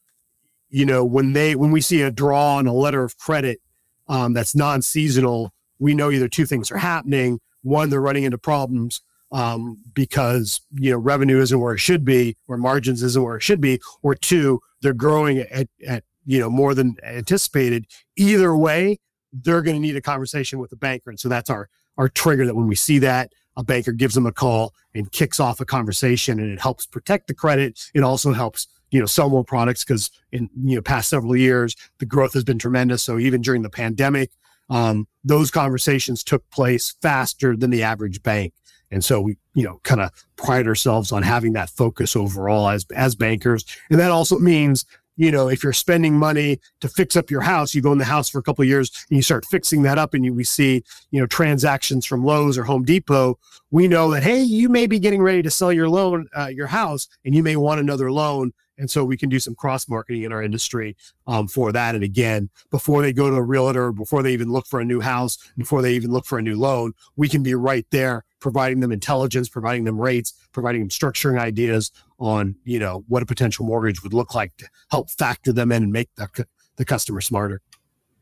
you 0.68 0.84
know 0.84 1.04
when 1.04 1.32
they 1.32 1.54
when 1.54 1.70
we 1.70 1.80
see 1.80 2.02
a 2.02 2.10
draw 2.10 2.56
on 2.56 2.66
a 2.66 2.74
letter 2.74 3.02
of 3.02 3.16
credit 3.18 3.60
um, 4.08 4.32
that's 4.32 4.54
non-seasonal 4.54 5.52
we 5.78 5.94
know 5.94 6.10
either 6.10 6.28
two 6.28 6.46
things 6.46 6.70
are 6.70 6.78
happening 6.78 7.40
one 7.62 7.90
they're 7.90 8.00
running 8.00 8.24
into 8.24 8.38
problems 8.38 9.00
um, 9.32 9.78
because 9.94 10.60
you 10.72 10.90
know 10.90 10.98
revenue 10.98 11.40
isn't 11.40 11.60
where 11.60 11.74
it 11.74 11.78
should 11.78 12.04
be 12.04 12.36
or 12.48 12.56
margins 12.56 13.02
isn't 13.02 13.22
where 13.22 13.36
it 13.36 13.42
should 13.42 13.60
be 13.60 13.80
or 14.02 14.14
two 14.14 14.60
they're 14.82 14.94
growing 14.94 15.38
at, 15.38 15.68
at 15.86 16.04
you 16.24 16.38
know, 16.38 16.50
more 16.50 16.74
than 16.74 16.96
anticipated. 17.02 17.86
Either 18.16 18.56
way, 18.56 18.98
they're 19.32 19.62
going 19.62 19.76
to 19.76 19.80
need 19.80 19.96
a 19.96 20.00
conversation 20.00 20.58
with 20.58 20.70
the 20.70 20.76
banker. 20.76 21.10
And 21.10 21.18
so 21.18 21.28
that's 21.28 21.50
our, 21.50 21.68
our 21.96 22.08
trigger 22.08 22.46
that 22.46 22.56
when 22.56 22.66
we 22.66 22.74
see 22.74 22.98
that, 23.00 23.32
a 23.56 23.64
banker 23.64 23.92
gives 23.92 24.14
them 24.14 24.26
a 24.26 24.32
call 24.32 24.72
and 24.94 25.10
kicks 25.12 25.40
off 25.40 25.60
a 25.60 25.64
conversation 25.64 26.38
and 26.38 26.52
it 26.52 26.60
helps 26.60 26.86
protect 26.86 27.26
the 27.26 27.34
credit. 27.34 27.80
It 27.94 28.02
also 28.02 28.32
helps, 28.32 28.68
you 28.90 29.00
know, 29.00 29.06
sell 29.06 29.28
more 29.28 29.44
products 29.44 29.84
because 29.84 30.10
in, 30.32 30.48
you 30.64 30.76
know, 30.76 30.82
past 30.82 31.10
several 31.10 31.36
years, 31.36 31.74
the 31.98 32.06
growth 32.06 32.32
has 32.34 32.44
been 32.44 32.58
tremendous. 32.58 33.02
So 33.02 33.18
even 33.18 33.42
during 33.42 33.62
the 33.62 33.70
pandemic, 33.70 34.30
um, 34.70 35.06
those 35.24 35.50
conversations 35.50 36.24
took 36.24 36.48
place 36.50 36.96
faster 37.02 37.56
than 37.56 37.70
the 37.70 37.82
average 37.82 38.22
bank. 38.22 38.54
And 38.90 39.04
so 39.04 39.20
we, 39.20 39.36
you 39.54 39.62
know, 39.62 39.80
kind 39.84 40.00
of 40.00 40.10
pride 40.36 40.66
ourselves 40.66 41.12
on 41.12 41.22
having 41.22 41.52
that 41.52 41.70
focus 41.70 42.16
overall 42.16 42.68
as, 42.68 42.86
as 42.94 43.14
bankers. 43.14 43.64
And 43.90 44.00
that 44.00 44.10
also 44.10 44.38
means 44.38 44.84
you 45.20 45.30
know, 45.30 45.48
if 45.48 45.62
you're 45.62 45.74
spending 45.74 46.18
money 46.18 46.58
to 46.80 46.88
fix 46.88 47.14
up 47.14 47.30
your 47.30 47.42
house, 47.42 47.74
you 47.74 47.82
go 47.82 47.92
in 47.92 47.98
the 47.98 48.06
house 48.06 48.30
for 48.30 48.38
a 48.38 48.42
couple 48.42 48.62
of 48.62 48.68
years 48.68 48.90
and 49.10 49.18
you 49.18 49.22
start 49.22 49.44
fixing 49.44 49.82
that 49.82 49.98
up 49.98 50.14
and 50.14 50.24
you, 50.24 50.32
we 50.32 50.44
see, 50.44 50.82
you 51.10 51.20
know, 51.20 51.26
transactions 51.26 52.06
from 52.06 52.24
Lowe's 52.24 52.56
or 52.56 52.64
Home 52.64 52.84
Depot, 52.84 53.38
we 53.70 53.86
know 53.86 54.10
that, 54.12 54.22
hey, 54.22 54.40
you 54.40 54.70
may 54.70 54.86
be 54.86 54.98
getting 54.98 55.20
ready 55.20 55.42
to 55.42 55.50
sell 55.50 55.74
your 55.74 55.90
loan, 55.90 56.26
uh, 56.34 56.46
your 56.46 56.68
house, 56.68 57.06
and 57.26 57.34
you 57.34 57.42
may 57.42 57.54
want 57.54 57.80
another 57.80 58.10
loan. 58.10 58.54
And 58.78 58.90
so 58.90 59.04
we 59.04 59.18
can 59.18 59.28
do 59.28 59.38
some 59.38 59.54
cross 59.54 59.90
marketing 59.90 60.22
in 60.22 60.32
our 60.32 60.42
industry 60.42 60.96
um, 61.26 61.48
for 61.48 61.70
that. 61.70 61.94
And 61.94 62.02
again, 62.02 62.48
before 62.70 63.02
they 63.02 63.12
go 63.12 63.28
to 63.28 63.36
a 63.36 63.42
realtor, 63.42 63.92
before 63.92 64.22
they 64.22 64.32
even 64.32 64.50
look 64.50 64.66
for 64.66 64.80
a 64.80 64.86
new 64.86 65.02
house, 65.02 65.36
before 65.58 65.82
they 65.82 65.92
even 65.92 66.12
look 66.12 66.24
for 66.24 66.38
a 66.38 66.42
new 66.42 66.58
loan, 66.58 66.94
we 67.16 67.28
can 67.28 67.42
be 67.42 67.54
right 67.54 67.84
there 67.90 68.24
providing 68.40 68.80
them 68.80 68.92
intelligence, 68.92 69.48
providing 69.48 69.84
them 69.84 70.00
rates, 70.00 70.32
providing 70.52 70.82
them 70.82 70.88
structuring 70.88 71.38
ideas 71.38 71.90
on, 72.18 72.56
you 72.64 72.78
know, 72.78 73.04
what 73.08 73.22
a 73.22 73.26
potential 73.26 73.64
mortgage 73.64 74.02
would 74.02 74.14
look 74.14 74.34
like 74.34 74.56
to 74.56 74.68
help 74.90 75.10
factor 75.10 75.52
them 75.52 75.70
in 75.72 75.84
and 75.84 75.92
make 75.92 76.08
the, 76.16 76.46
the 76.76 76.84
customer 76.84 77.20
smarter. 77.20 77.60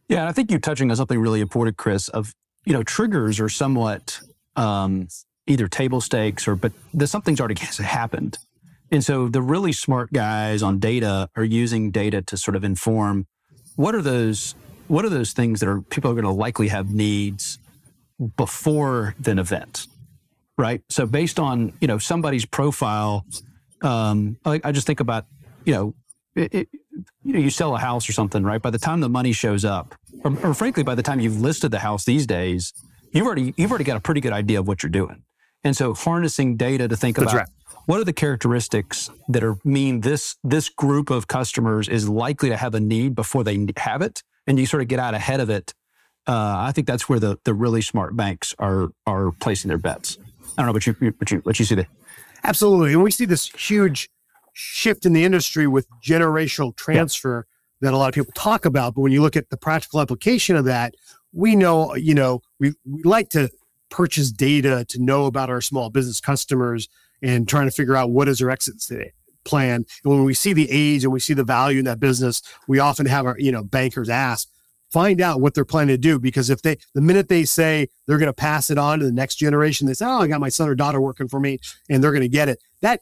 Yeah. 0.09 0.29
I 0.29 0.33
think 0.33 0.51
you're 0.51 0.61
touching 0.61 0.90
on 0.90 0.97
something 0.97 1.19
really 1.19 1.40
important, 1.40 1.77
Chris, 1.77 2.09
of, 2.09 2.35
you 2.64 2.73
know, 2.73 2.83
triggers 2.83 3.40
are 3.40 3.49
somewhat 3.49 4.21
um, 4.57 5.09
either 5.47 5.69
table 5.69 6.01
stakes 6.01 6.49
or, 6.49 6.57
but 6.57 6.73
something's 7.07 7.40
already 7.40 7.57
happened 7.83 8.38
and 8.90 9.05
so 9.05 9.29
the 9.29 9.42
really 9.42 9.73
smart 9.73 10.12
guys 10.12 10.62
on 10.62 10.79
data 10.79 11.29
are 11.37 11.45
using 11.45 11.90
data 11.90 12.23
to 12.23 12.37
sort 12.37 12.57
of 12.57 12.64
inform 12.64 13.27
what 13.77 13.95
are 13.95 14.03
those 14.03 14.55
what 14.88 15.05
are 15.05 15.11
those 15.11 15.33
things 15.33 15.61
that 15.61 15.69
are 15.69 15.83
people 15.83 16.11
are 16.11 16.14
going 16.14 16.25
to 16.25 16.31
likely 16.31 16.69
have 16.69 16.90
needs 16.92 17.59
before 18.37 19.14
an 19.27 19.38
event, 19.38 19.87
right? 20.59 20.83
So 20.90 21.07
based 21.07 21.40
on 21.40 21.73
you 21.81 21.88
know 21.88 21.97
somebody's 21.97 22.44
profile, 22.44 23.25
um, 23.81 24.37
I, 24.44 24.61
I 24.62 24.73
just 24.73 24.87
think 24.87 25.01
about 25.01 25.25
you 25.64 25.73
know 25.73 25.94
it, 26.35 26.55
it, 26.55 26.68
you 27.25 27.33
know 27.33 27.38
you 27.38 27.49
sell 27.49 27.75
a 27.75 27.79
house 27.79 28.07
or 28.09 28.12
something, 28.12 28.42
right? 28.42 28.61
By 28.61 28.71
the 28.71 28.79
time 28.79 29.01
the 29.01 29.09
money 29.09 29.33
shows 29.33 29.64
up, 29.64 29.94
or, 30.25 30.37
or 30.44 30.53
frankly, 30.53 30.83
by 30.83 30.94
the 30.94 31.03
time 31.03 31.21
you've 31.21 31.40
listed 31.40 31.71
the 31.71 31.79
house 31.79 32.05
these 32.05 32.27
days, 32.27 32.75
you've 33.12 33.27
already 33.27 33.55
you've 33.57 33.71
already 33.71 33.85
got 33.85 33.97
a 33.97 34.01
pretty 34.01 34.21
good 34.21 34.35
idea 34.35 34.61
of 34.61 34.68
what 34.68 34.83
you're 34.83 34.90
doing. 34.90 35.23
And 35.64 35.75
so 35.75 35.94
harnessing 35.94 36.57
data 36.57 36.87
to 36.87 36.97
think 36.97 37.16
That's 37.16 37.33
about 37.33 37.38
right 37.38 37.49
what 37.88 37.99
are 37.99 38.05
the 38.05 38.12
characteristics 38.12 39.11
that 39.29 39.42
are 39.42 39.57
mean 39.64 40.03
this 40.03 40.37
this 40.44 40.68
group 40.68 41.09
of 41.09 41.27
customers 41.27 41.88
is 41.88 42.07
likely 42.07 42.51
to 42.51 42.57
have 42.57 42.75
a 42.75 42.81
need 42.81 43.14
before 43.14 43.42
they 43.42 43.66
have 43.79 44.03
it, 44.03 44.23
and 44.47 44.59
you 44.59 44.66
sort 44.66 44.83
of 44.83 44.88
get 44.88 44.99
out 44.99 45.14
ahead 45.14 45.40
of 45.40 45.49
it? 45.49 45.73
Uh, 46.27 46.57
I 46.59 46.73
think 46.73 46.87
that's 46.87 47.09
where 47.09 47.18
the 47.18 47.38
the 47.44 47.55
really 47.55 47.81
smart 47.81 48.14
banks 48.14 48.55
are 48.59 48.90
are 49.07 49.33
placing 49.33 49.71
their 49.71 49.79
bets. 49.79 50.18
I 50.59 50.62
don't 50.62 50.66
know, 50.66 50.73
but 50.73 50.87
you 50.87 50.92
what 51.18 51.31
you 51.31 51.38
what 51.38 51.59
you 51.59 51.64
see 51.64 51.77
there. 51.77 51.87
Absolutely, 52.42 52.92
and 52.92 53.03
we 53.03 53.12
see 53.12 53.25
this 53.25 53.47
huge 53.47 54.11
shift 54.53 55.07
in 55.07 55.12
the 55.12 55.25
industry 55.25 55.68
with 55.68 55.87
generational 56.05 56.75
transfer 56.75 57.47
yeah. 57.81 57.87
that 57.87 57.94
a 57.94 57.97
lot 57.97 58.09
of 58.09 58.14
people 58.14 58.33
talk 58.35 58.64
about. 58.64 58.97
But 58.97 59.03
when 59.03 59.12
you 59.12 59.23
look 59.23 59.37
at 59.37 59.51
the 59.51 59.57
practical 59.57 60.01
application 60.01 60.57
of 60.57 60.64
that, 60.64 60.94
we 61.33 61.55
know 61.55 61.94
you 61.94 62.12
know 62.12 62.42
we, 62.59 62.75
we 62.85 63.03
like 63.05 63.29
to 63.31 63.49
purchase 63.88 64.33
data 64.33 64.85
to 64.88 65.01
know 65.01 65.27
about 65.27 65.49
our 65.49 65.61
small 65.61 65.90
business 65.90 66.21
customers 66.21 66.88
and 67.23 67.49
trying 67.49 67.66
to 67.66 67.73
figure 67.73 67.97
out 67.97 68.11
what 68.11 68.29
is 68.29 68.40
their 68.40 68.51
exit 68.51 68.83
plan. 69.44 69.85
And 70.05 70.12
when 70.12 70.25
we 70.25 70.35
see 70.35 70.53
the 70.53 70.68
age 70.71 71.05
and 71.05 71.12
we 71.12 71.21
see 71.21 71.35
the 71.35 71.44
value 71.44 71.79
in 71.79 71.85
that 71.87 72.01
business, 72.01 72.42
we 72.66 72.81
often 72.81 73.07
have 73.07 73.27
our, 73.27 73.37
you 73.38 73.51
know, 73.51 73.62
bankers 73.62 74.09
ask, 74.09 74.49
find 74.90 75.20
out 75.20 75.40
what 75.40 75.55
they're 75.55 75.64
planning 75.64 75.94
to 75.94 75.98
do. 75.98 76.18
Because 76.18 76.51
if 76.51 76.62
they, 76.62 76.77
the 76.94 77.01
minute 77.01 77.29
they 77.29 77.44
say 77.44 77.88
they're 78.07 78.18
going 78.18 78.27
to 78.27 78.33
pass 78.33 78.70
it 78.70 78.79
on 78.79 79.01
to 79.01 79.05
the 79.05 79.12
next 79.12 79.37
generation, 79.37 79.87
they 79.87 79.94
say, 79.94 80.07
oh, 80.07 80.20
I 80.20 80.27
got 80.27 80.40
my 80.40 80.48
son 80.48 80.68
or 80.68 80.74
daughter 80.74 81.01
working 81.01 81.29
for 81.29 81.40
me 81.40 81.59
and 81.88 82.03
they're 82.03 82.12
going 82.12 82.22
to 82.22 82.29
get 82.29 82.48
it. 82.48 82.62
That 82.81 83.01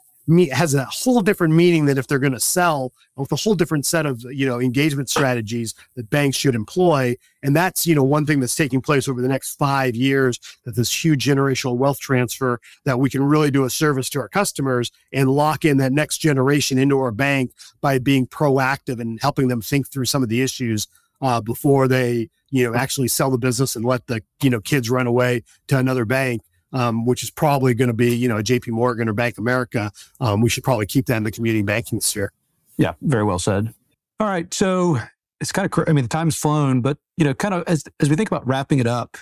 has 0.52 0.74
a 0.74 0.84
whole 0.86 1.20
different 1.20 1.54
meaning 1.54 1.86
than 1.86 1.98
if 1.98 2.08
they're 2.08 2.18
going 2.18 2.32
to 2.32 2.40
sell 2.40 2.92
with 3.14 3.30
a 3.30 3.36
whole 3.36 3.54
different 3.54 3.86
set 3.86 4.06
of 4.06 4.22
you 4.22 4.44
know 4.44 4.60
engagement 4.60 5.08
strategies 5.08 5.72
that 5.94 6.10
banks 6.10 6.36
should 6.36 6.56
employ 6.56 7.14
and 7.44 7.54
that's 7.54 7.86
you 7.86 7.94
know 7.94 8.02
one 8.02 8.26
thing 8.26 8.40
that's 8.40 8.56
taking 8.56 8.80
place 8.80 9.08
over 9.08 9.22
the 9.22 9.28
next 9.28 9.54
five 9.54 9.94
years 9.94 10.40
that 10.64 10.74
this 10.74 11.04
huge 11.04 11.24
generational 11.24 11.76
wealth 11.76 12.00
transfer 12.00 12.60
that 12.84 12.98
we 12.98 13.08
can 13.08 13.22
really 13.22 13.52
do 13.52 13.64
a 13.64 13.70
service 13.70 14.10
to 14.10 14.18
our 14.18 14.28
customers 14.28 14.90
and 15.12 15.30
lock 15.30 15.64
in 15.64 15.76
that 15.76 15.92
next 15.92 16.18
generation 16.18 16.76
into 16.76 16.98
our 16.98 17.12
bank 17.12 17.52
by 17.80 17.98
being 17.98 18.26
proactive 18.26 18.98
and 18.98 19.20
helping 19.22 19.46
them 19.46 19.62
think 19.62 19.88
through 19.88 20.04
some 20.04 20.24
of 20.24 20.28
the 20.28 20.42
issues 20.42 20.88
uh, 21.20 21.40
before 21.40 21.88
they 21.88 22.28
you 22.50 22.64
know 22.64 22.76
actually 22.76 23.08
sell 23.08 23.30
the 23.30 23.38
business 23.38 23.76
and 23.76 23.84
let 23.84 24.06
the 24.06 24.22
you 24.42 24.50
know 24.50 24.60
kids 24.60 24.90
run 24.90 25.06
away 25.06 25.42
to 25.66 25.78
another 25.78 26.04
bank 26.04 26.42
um, 26.72 27.06
which 27.06 27.22
is 27.22 27.30
probably 27.30 27.74
going 27.74 27.88
to 27.88 27.94
be, 27.94 28.14
you 28.14 28.28
know, 28.28 28.36
JP 28.36 28.68
Morgan 28.68 29.08
or 29.08 29.12
Bank 29.12 29.38
America. 29.38 29.90
Um, 30.20 30.40
we 30.40 30.50
should 30.50 30.64
probably 30.64 30.86
keep 30.86 31.06
that 31.06 31.16
in 31.16 31.22
the 31.22 31.30
community 31.30 31.62
banking 31.62 32.00
sphere. 32.00 32.32
Yeah, 32.76 32.94
very 33.00 33.24
well 33.24 33.38
said. 33.38 33.72
All 34.20 34.26
right. 34.26 34.52
So 34.52 34.98
it's 35.40 35.52
kind 35.52 35.70
of, 35.70 35.84
I 35.88 35.92
mean, 35.92 36.04
the 36.04 36.08
time's 36.08 36.36
flown, 36.36 36.80
but, 36.82 36.98
you 37.16 37.24
know, 37.24 37.34
kind 37.34 37.54
of 37.54 37.64
as, 37.66 37.84
as 38.00 38.10
we 38.10 38.16
think 38.16 38.30
about 38.30 38.46
wrapping 38.46 38.78
it 38.78 38.86
up, 38.86 39.16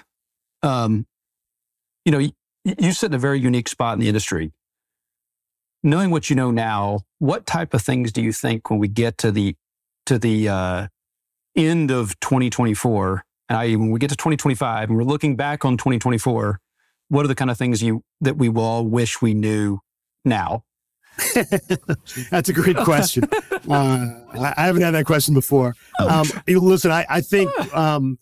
um, 0.63 1.07
you 2.05 2.13
know, 2.13 2.19
you, 2.19 2.33
you 2.65 2.93
sit 2.93 3.07
in 3.07 3.15
a 3.15 3.19
very 3.19 3.39
unique 3.39 3.69
spot 3.69 3.95
in 3.95 4.01
the 4.01 4.09
industry. 4.09 4.53
Knowing 5.83 6.11
what 6.11 6.31
you 6.31 6.37
know 6.37 6.51
now, 6.51 7.01
what 7.19 7.47
type 7.47 7.75
of 7.75 7.83
things 7.83 8.11
do 8.11 8.23
you 8.23 8.33
think 8.33 8.71
when 8.71 8.79
we 8.79 8.89
get 8.89 9.19
to 9.19 9.31
the 9.31 9.55
to 10.07 10.19
the 10.19 10.49
uh, 10.49 10.87
end 11.57 11.91
of 11.91 12.19
2024, 12.21 13.25
and 13.49 13.59
I 13.59 13.75
when 13.77 13.91
we 13.91 13.99
get 13.99 14.11
to 14.11 14.17
2025 14.17 14.89
and 14.89 14.99
we're 14.99 15.05
looking 15.05 15.37
back 15.37 15.65
on 15.65 15.77
2024, 15.77 16.61
what 17.09 17.25
are 17.25 17.29
the 17.29 17.35
kind 17.35 17.51
of 17.51 17.59
things 17.59 17.83
you 17.83 18.03
that 18.21 18.37
we 18.37 18.49
will 18.49 18.63
all 18.63 18.87
wish 18.87 19.21
we 19.21 19.35
knew 19.35 19.79
now? 20.25 20.65
That's 22.31 22.49
a 22.49 22.53
great 22.53 22.77
question. 22.79 23.25
Uh, 23.69 24.11
I 24.35 24.67
haven't 24.67 24.83
had 24.83 24.93
that 24.93 25.07
question 25.07 25.33
before. 25.33 25.75
Oh. 26.01 26.09
Um, 26.09 26.43
listen, 26.47 26.91
I, 26.91 27.07
I 27.09 27.21
think 27.21 27.51
um, 27.75 28.19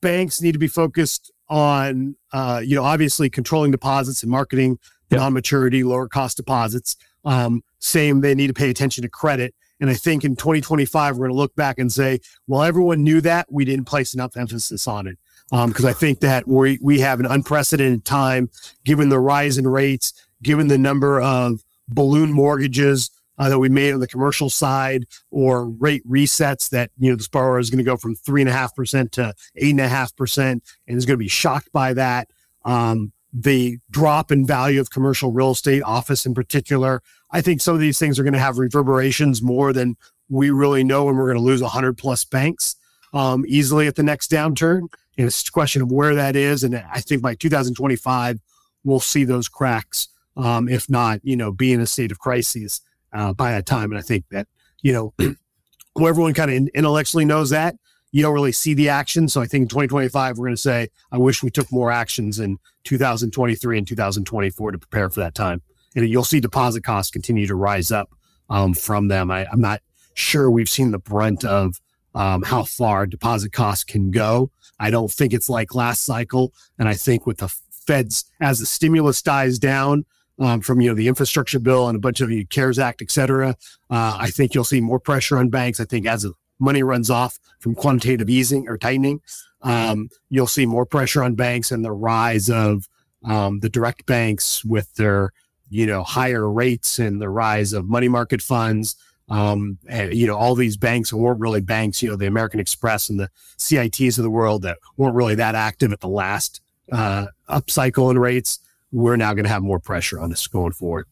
banks 0.00 0.40
need 0.40 0.52
to 0.52 0.58
be 0.58 0.68
focused 0.68 1.32
on, 1.48 2.14
uh, 2.32 2.60
you 2.64 2.76
know, 2.76 2.84
obviously 2.84 3.28
controlling 3.28 3.72
deposits 3.72 4.22
and 4.22 4.30
marketing 4.30 4.78
yep. 5.10 5.20
non-maturity, 5.20 5.84
lower 5.84 6.08
cost 6.08 6.36
deposits. 6.36 6.96
Um, 7.24 7.62
same, 7.78 8.20
they 8.20 8.34
need 8.34 8.48
to 8.48 8.54
pay 8.54 8.70
attention 8.70 9.02
to 9.02 9.08
credit. 9.08 9.54
And 9.80 9.90
I 9.90 9.94
think 9.94 10.24
in 10.24 10.36
2025, 10.36 11.16
we're 11.16 11.26
going 11.26 11.30
to 11.30 11.36
look 11.36 11.54
back 11.54 11.78
and 11.78 11.92
say, 11.92 12.20
well, 12.46 12.62
everyone 12.62 13.04
knew 13.04 13.20
that. 13.20 13.46
We 13.50 13.64
didn't 13.64 13.86
place 13.86 14.14
enough 14.14 14.36
emphasis 14.36 14.86
on 14.88 15.06
it. 15.06 15.18
Because 15.50 15.84
um, 15.84 15.90
I 15.90 15.92
think 15.94 16.20
that 16.20 16.46
we, 16.46 16.78
we 16.82 17.00
have 17.00 17.20
an 17.20 17.26
unprecedented 17.26 18.04
time, 18.04 18.50
given 18.84 19.08
the 19.08 19.18
rise 19.18 19.56
in 19.56 19.66
rates, 19.66 20.12
given 20.42 20.68
the 20.68 20.76
number 20.76 21.20
of 21.20 21.64
balloon 21.88 22.32
mortgages 22.32 23.10
uh, 23.38 23.48
that 23.48 23.58
we 23.58 23.68
made 23.68 23.94
on 23.94 24.00
the 24.00 24.06
commercial 24.06 24.50
side 24.50 25.06
or 25.30 25.68
rate 25.68 26.06
resets 26.08 26.68
that, 26.70 26.90
you 26.98 27.10
know, 27.10 27.16
this 27.16 27.28
borrower 27.28 27.58
is 27.58 27.70
going 27.70 27.78
to 27.78 27.84
go 27.84 27.96
from 27.96 28.14
three 28.14 28.42
and 28.42 28.50
a 28.50 28.52
half 28.52 28.74
percent 28.74 29.12
to 29.12 29.32
eight 29.56 29.70
and 29.70 29.80
a 29.80 29.88
half 29.88 30.14
percent 30.16 30.62
and 30.86 30.98
is 30.98 31.06
going 31.06 31.14
to 31.14 31.24
be 31.24 31.28
shocked 31.28 31.72
by 31.72 31.94
that. 31.94 32.28
Um, 32.64 33.12
the 33.32 33.78
drop 33.90 34.32
in 34.32 34.46
value 34.46 34.80
of 34.80 34.90
commercial 34.90 35.32
real 35.32 35.52
estate, 35.52 35.82
office 35.82 36.26
in 36.26 36.34
particular. 36.34 37.02
I 37.30 37.40
think 37.40 37.60
some 37.60 37.74
of 37.74 37.80
these 37.80 37.98
things 37.98 38.18
are 38.18 38.22
going 38.22 38.34
to 38.34 38.38
have 38.38 38.58
reverberations 38.58 39.42
more 39.42 39.72
than 39.72 39.96
we 40.28 40.50
really 40.50 40.84
know, 40.84 41.08
and 41.08 41.16
we're 41.16 41.26
going 41.26 41.36
to 41.38 41.42
lose 41.42 41.62
100 41.62 41.96
plus 41.96 42.24
banks 42.24 42.76
um, 43.12 43.44
easily 43.48 43.86
at 43.86 43.96
the 43.96 44.02
next 44.02 44.30
downturn. 44.30 44.80
And 45.16 45.26
it's 45.26 45.46
a 45.46 45.52
question 45.52 45.82
of 45.82 45.90
where 45.90 46.14
that 46.14 46.36
is. 46.36 46.64
And 46.64 46.76
I 46.76 47.00
think 47.00 47.22
by 47.22 47.34
2025, 47.34 48.38
we'll 48.84 49.00
see 49.00 49.24
those 49.24 49.48
cracks, 49.48 50.08
um, 50.36 50.68
if 50.68 50.88
not, 50.88 51.20
you 51.22 51.36
know, 51.36 51.50
be 51.50 51.72
in 51.72 51.80
a 51.80 51.86
state 51.86 52.12
of 52.12 52.18
crisis 52.18 52.80
uh, 53.12 53.32
by 53.32 53.52
that 53.52 53.66
time. 53.66 53.90
And 53.90 53.98
I 53.98 54.02
think 54.02 54.24
that, 54.30 54.46
you 54.80 54.92
know, 54.92 55.14
everyone 56.06 56.34
kind 56.34 56.50
of 56.50 56.68
intellectually 56.74 57.24
knows 57.24 57.50
that 57.50 57.74
you 58.10 58.22
don't 58.22 58.34
really 58.34 58.52
see 58.52 58.74
the 58.74 58.88
action. 58.88 59.28
So 59.28 59.40
I 59.40 59.46
think 59.46 59.62
in 59.62 59.68
2025, 59.68 60.38
we're 60.38 60.46
going 60.46 60.56
to 60.56 60.60
say, 60.60 60.88
I 61.12 61.18
wish 61.18 61.42
we 61.42 61.50
took 61.50 61.70
more 61.70 61.90
actions 61.90 62.38
in 62.38 62.58
2023 62.84 63.78
and 63.78 63.86
2024 63.86 64.72
to 64.72 64.78
prepare 64.78 65.10
for 65.10 65.20
that 65.20 65.34
time. 65.34 65.62
And 65.94 66.08
you'll 66.08 66.24
see 66.24 66.40
deposit 66.40 66.84
costs 66.84 67.10
continue 67.10 67.46
to 67.46 67.54
rise 67.54 67.90
up 67.90 68.10
um, 68.50 68.74
from 68.74 69.08
them. 69.08 69.30
I, 69.30 69.46
am 69.52 69.60
not 69.60 69.80
sure 70.14 70.50
we've 70.50 70.68
seen 70.68 70.90
the 70.90 70.98
brunt 70.98 71.44
of 71.44 71.80
um, 72.14 72.42
how 72.42 72.64
far 72.64 73.06
deposit 73.06 73.52
costs 73.52 73.84
can 73.84 74.10
go. 74.10 74.50
I 74.80 74.90
don't 74.90 75.10
think 75.10 75.32
it's 75.32 75.48
like 75.48 75.74
last 75.74 76.04
cycle. 76.04 76.52
And 76.78 76.88
I 76.88 76.94
think 76.94 77.26
with 77.26 77.38
the 77.38 77.48
Feds, 77.86 78.24
as 78.40 78.58
the 78.60 78.66
stimulus 78.66 79.22
dies 79.22 79.58
down, 79.58 80.04
um, 80.38 80.60
from 80.60 80.80
you 80.80 80.88
know 80.88 80.94
the 80.94 81.08
infrastructure 81.08 81.58
bill 81.58 81.88
and 81.88 81.96
a 81.96 82.00
bunch 82.00 82.20
of 82.20 82.28
the 82.28 82.44
CARES 82.44 82.78
Act, 82.78 83.02
et 83.02 83.10
cetera. 83.10 83.56
Uh, 83.90 84.16
I 84.18 84.28
think 84.30 84.54
you'll 84.54 84.64
see 84.64 84.80
more 84.80 85.00
pressure 85.00 85.36
on 85.36 85.48
banks. 85.48 85.80
I 85.80 85.84
think 85.84 86.06
as 86.06 86.26
money 86.58 86.82
runs 86.82 87.10
off 87.10 87.38
from 87.60 87.74
quantitative 87.74 88.28
easing 88.30 88.68
or 88.68 88.78
tightening, 88.78 89.20
um, 89.62 90.08
you'll 90.28 90.46
see 90.46 90.66
more 90.66 90.86
pressure 90.86 91.22
on 91.22 91.34
banks 91.34 91.72
and 91.72 91.84
the 91.84 91.92
rise 91.92 92.48
of 92.48 92.88
um, 93.24 93.60
the 93.60 93.68
direct 93.68 94.06
banks 94.06 94.64
with 94.64 94.94
their 94.94 95.32
you 95.70 95.86
know 95.86 96.02
higher 96.02 96.50
rates 96.50 96.98
and 96.98 97.20
the 97.20 97.28
rise 97.28 97.72
of 97.72 97.88
money 97.88 98.08
market 98.08 98.42
funds. 98.42 98.96
Um, 99.30 99.76
and, 99.86 100.14
you 100.14 100.26
know 100.26 100.36
all 100.36 100.54
these 100.54 100.76
banks 100.76 101.12
weren't 101.12 101.40
really 101.40 101.60
banks. 101.60 102.02
You 102.02 102.10
know 102.10 102.16
the 102.16 102.26
American 102.26 102.60
Express 102.60 103.08
and 103.08 103.20
the 103.20 103.30
CITs 103.58 104.18
of 104.18 104.24
the 104.24 104.30
world 104.30 104.62
that 104.62 104.78
weren't 104.96 105.14
really 105.14 105.34
that 105.34 105.54
active 105.54 105.92
at 105.92 106.00
the 106.00 106.08
last 106.08 106.60
uh, 106.92 107.26
upcycle 107.48 108.10
in 108.10 108.18
rates. 108.18 108.60
We're 108.90 109.16
now 109.16 109.34
going 109.34 109.44
to 109.44 109.50
have 109.50 109.62
more 109.62 109.78
pressure 109.78 110.18
on 110.18 110.32
us 110.32 110.46
going 110.46 110.72
forward. 110.72 111.06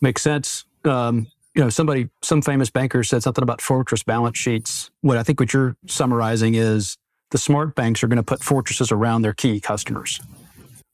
Makes 0.00 0.22
sense. 0.22 0.64
Um, 0.84 1.26
you 1.54 1.64
know, 1.64 1.70
somebody, 1.70 2.08
some 2.22 2.42
famous 2.42 2.70
banker 2.70 3.02
said 3.02 3.22
something 3.22 3.42
about 3.42 3.60
fortress 3.60 4.02
balance 4.02 4.38
sheets. 4.38 4.90
What 5.00 5.16
I 5.16 5.22
think 5.22 5.40
what 5.40 5.52
you're 5.52 5.76
summarizing 5.86 6.54
is 6.54 6.96
the 7.30 7.38
smart 7.38 7.74
banks 7.74 8.02
are 8.02 8.08
going 8.08 8.18
to 8.18 8.22
put 8.22 8.42
fortresses 8.44 8.92
around 8.92 9.22
their 9.22 9.32
key 9.32 9.60
customers. 9.60 10.20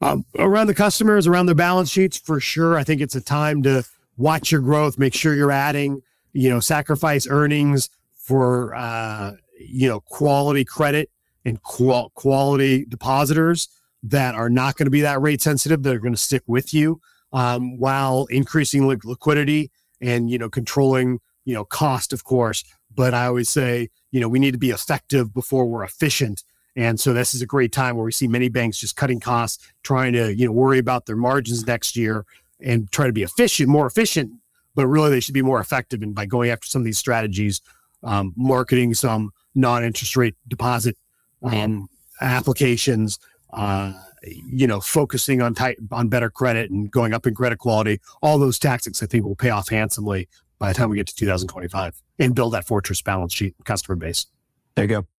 Um, 0.00 0.24
around 0.38 0.66
the 0.66 0.74
customers, 0.74 1.26
around 1.26 1.46
their 1.46 1.54
balance 1.54 1.90
sheets, 1.90 2.18
for 2.18 2.40
sure. 2.40 2.76
I 2.76 2.84
think 2.84 3.00
it's 3.00 3.14
a 3.14 3.20
time 3.20 3.62
to 3.62 3.84
watch 4.16 4.52
your 4.52 4.60
growth, 4.60 4.98
make 4.98 5.14
sure 5.14 5.34
you're 5.34 5.50
adding, 5.50 6.02
you 6.32 6.50
know, 6.50 6.60
sacrifice 6.60 7.26
earnings 7.28 7.88
for, 8.16 8.74
uh, 8.74 9.32
you 9.58 9.88
know, 9.88 10.00
quality 10.00 10.64
credit 10.64 11.10
and 11.44 11.62
qual- 11.62 12.10
quality 12.10 12.84
depositors 12.84 13.68
that 14.02 14.34
are 14.34 14.50
not 14.50 14.76
going 14.76 14.86
to 14.86 14.90
be 14.90 15.00
that 15.00 15.20
rate 15.22 15.40
sensitive, 15.40 15.82
that 15.82 15.94
are 15.94 16.00
going 16.00 16.12
to 16.12 16.18
stick 16.18 16.42
with 16.46 16.74
you 16.74 17.00
um, 17.34 17.78
while 17.78 18.26
increasing 18.26 18.86
li- 18.86 18.96
liquidity 19.04 19.70
and 20.00 20.30
you 20.30 20.38
know 20.38 20.48
controlling 20.48 21.20
you 21.44 21.52
know 21.54 21.64
cost 21.64 22.12
of 22.12 22.24
course 22.24 22.64
but 22.94 23.12
i 23.12 23.26
always 23.26 23.50
say 23.50 23.88
you 24.12 24.20
know 24.20 24.28
we 24.28 24.38
need 24.38 24.52
to 24.52 24.58
be 24.58 24.70
effective 24.70 25.34
before 25.34 25.66
we're 25.66 25.84
efficient 25.84 26.42
and 26.76 26.98
so 26.98 27.12
this 27.12 27.34
is 27.34 27.42
a 27.42 27.46
great 27.46 27.72
time 27.72 27.96
where 27.96 28.04
we 28.04 28.12
see 28.12 28.28
many 28.28 28.48
banks 28.48 28.78
just 28.78 28.96
cutting 28.96 29.20
costs 29.20 29.66
trying 29.82 30.12
to 30.12 30.34
you 30.34 30.46
know 30.46 30.52
worry 30.52 30.78
about 30.78 31.06
their 31.06 31.16
margins 31.16 31.66
next 31.66 31.96
year 31.96 32.24
and 32.60 32.90
try 32.90 33.06
to 33.06 33.12
be 33.12 33.22
efficient 33.22 33.68
more 33.68 33.86
efficient 33.86 34.30
but 34.74 34.86
really 34.86 35.10
they 35.10 35.20
should 35.20 35.34
be 35.34 35.42
more 35.42 35.60
effective 35.60 36.02
and 36.02 36.14
by 36.14 36.26
going 36.26 36.50
after 36.50 36.66
some 36.66 36.82
of 36.82 36.86
these 36.86 36.98
strategies 36.98 37.60
um, 38.02 38.32
marketing 38.36 38.94
some 38.94 39.30
non-interest 39.54 40.16
rate 40.16 40.34
deposit 40.48 40.96
um, 41.42 41.88
applications 42.20 43.18
uh, 43.54 43.92
you 44.26 44.66
know, 44.66 44.80
focusing 44.80 45.42
on 45.42 45.54
tight 45.54 45.78
on 45.92 46.08
better 46.08 46.30
credit 46.30 46.70
and 46.70 46.90
going 46.90 47.12
up 47.12 47.26
in 47.26 47.34
credit 47.34 47.58
quality, 47.58 48.00
all 48.22 48.38
those 48.38 48.58
tactics 48.58 49.02
I 49.02 49.06
think 49.06 49.24
will 49.24 49.36
pay 49.36 49.50
off 49.50 49.68
handsomely 49.68 50.28
by 50.58 50.68
the 50.68 50.74
time 50.74 50.90
we 50.90 50.96
get 50.96 51.06
to 51.08 51.14
2025 51.14 52.00
and 52.18 52.34
build 52.34 52.54
that 52.54 52.66
fortress 52.66 53.02
balance 53.02 53.32
sheet 53.32 53.54
customer 53.64 53.96
base. 53.96 54.26
There 54.74 54.84
you 54.84 54.88
go. 54.88 55.13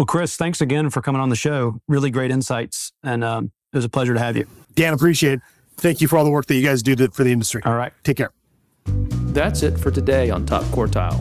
Well, 0.00 0.06
Chris, 0.06 0.34
thanks 0.34 0.62
again 0.62 0.88
for 0.88 1.02
coming 1.02 1.20
on 1.20 1.28
the 1.28 1.36
show. 1.36 1.78
Really 1.86 2.10
great 2.10 2.30
insights, 2.30 2.90
and 3.02 3.22
um, 3.22 3.52
it 3.70 3.76
was 3.76 3.84
a 3.84 3.90
pleasure 3.90 4.14
to 4.14 4.18
have 4.18 4.34
you. 4.34 4.46
Dan, 4.74 4.94
appreciate 4.94 5.34
it. 5.34 5.40
Thank 5.76 6.00
you 6.00 6.08
for 6.08 6.16
all 6.16 6.24
the 6.24 6.30
work 6.30 6.46
that 6.46 6.54
you 6.54 6.64
guys 6.64 6.82
do 6.82 6.96
to, 6.96 7.10
for 7.10 7.22
the 7.22 7.30
industry. 7.30 7.60
All 7.66 7.74
right, 7.74 7.92
take 8.02 8.16
care. 8.16 8.30
That's 8.86 9.62
it 9.62 9.78
for 9.78 9.90
today 9.90 10.30
on 10.30 10.46
Top 10.46 10.62
Quartile. 10.72 11.20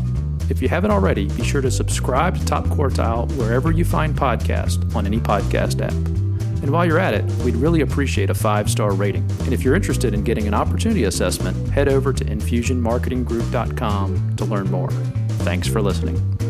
If 0.50 0.62
you 0.62 0.70
haven't 0.70 0.92
already, 0.92 1.28
be 1.28 1.44
sure 1.44 1.60
to 1.60 1.70
subscribe 1.70 2.38
to 2.38 2.46
Top 2.46 2.68
Quartile 2.68 3.30
wherever 3.34 3.74
you 3.74 3.84
find 3.84 4.16
podcasts 4.16 4.96
on 4.96 5.06
any 5.06 5.20
podcast 5.20 5.82
app. 5.82 5.92
And 5.92 6.72
while 6.72 6.86
you're 6.86 7.00
at 7.00 7.14
it, 7.14 7.26
we'd 7.44 7.58
really 7.58 7.82
appreciate 7.82 8.30
a 8.30 8.34
five 8.34 8.70
star 8.70 8.94
rating. 8.94 9.30
And 9.42 9.52
if 9.52 9.62
you're 9.62 9.76
interested 9.76 10.14
in 10.14 10.24
getting 10.24 10.48
an 10.48 10.54
opportunity 10.54 11.04
assessment, 11.04 11.70
head 11.72 11.90
over 11.90 12.14
to 12.14 12.24
infusionmarketinggroup.com 12.24 14.36
to 14.38 14.46
learn 14.46 14.72
more. 14.72 14.90
Thanks 14.90 15.68
for 15.68 15.82
listening. 15.82 16.49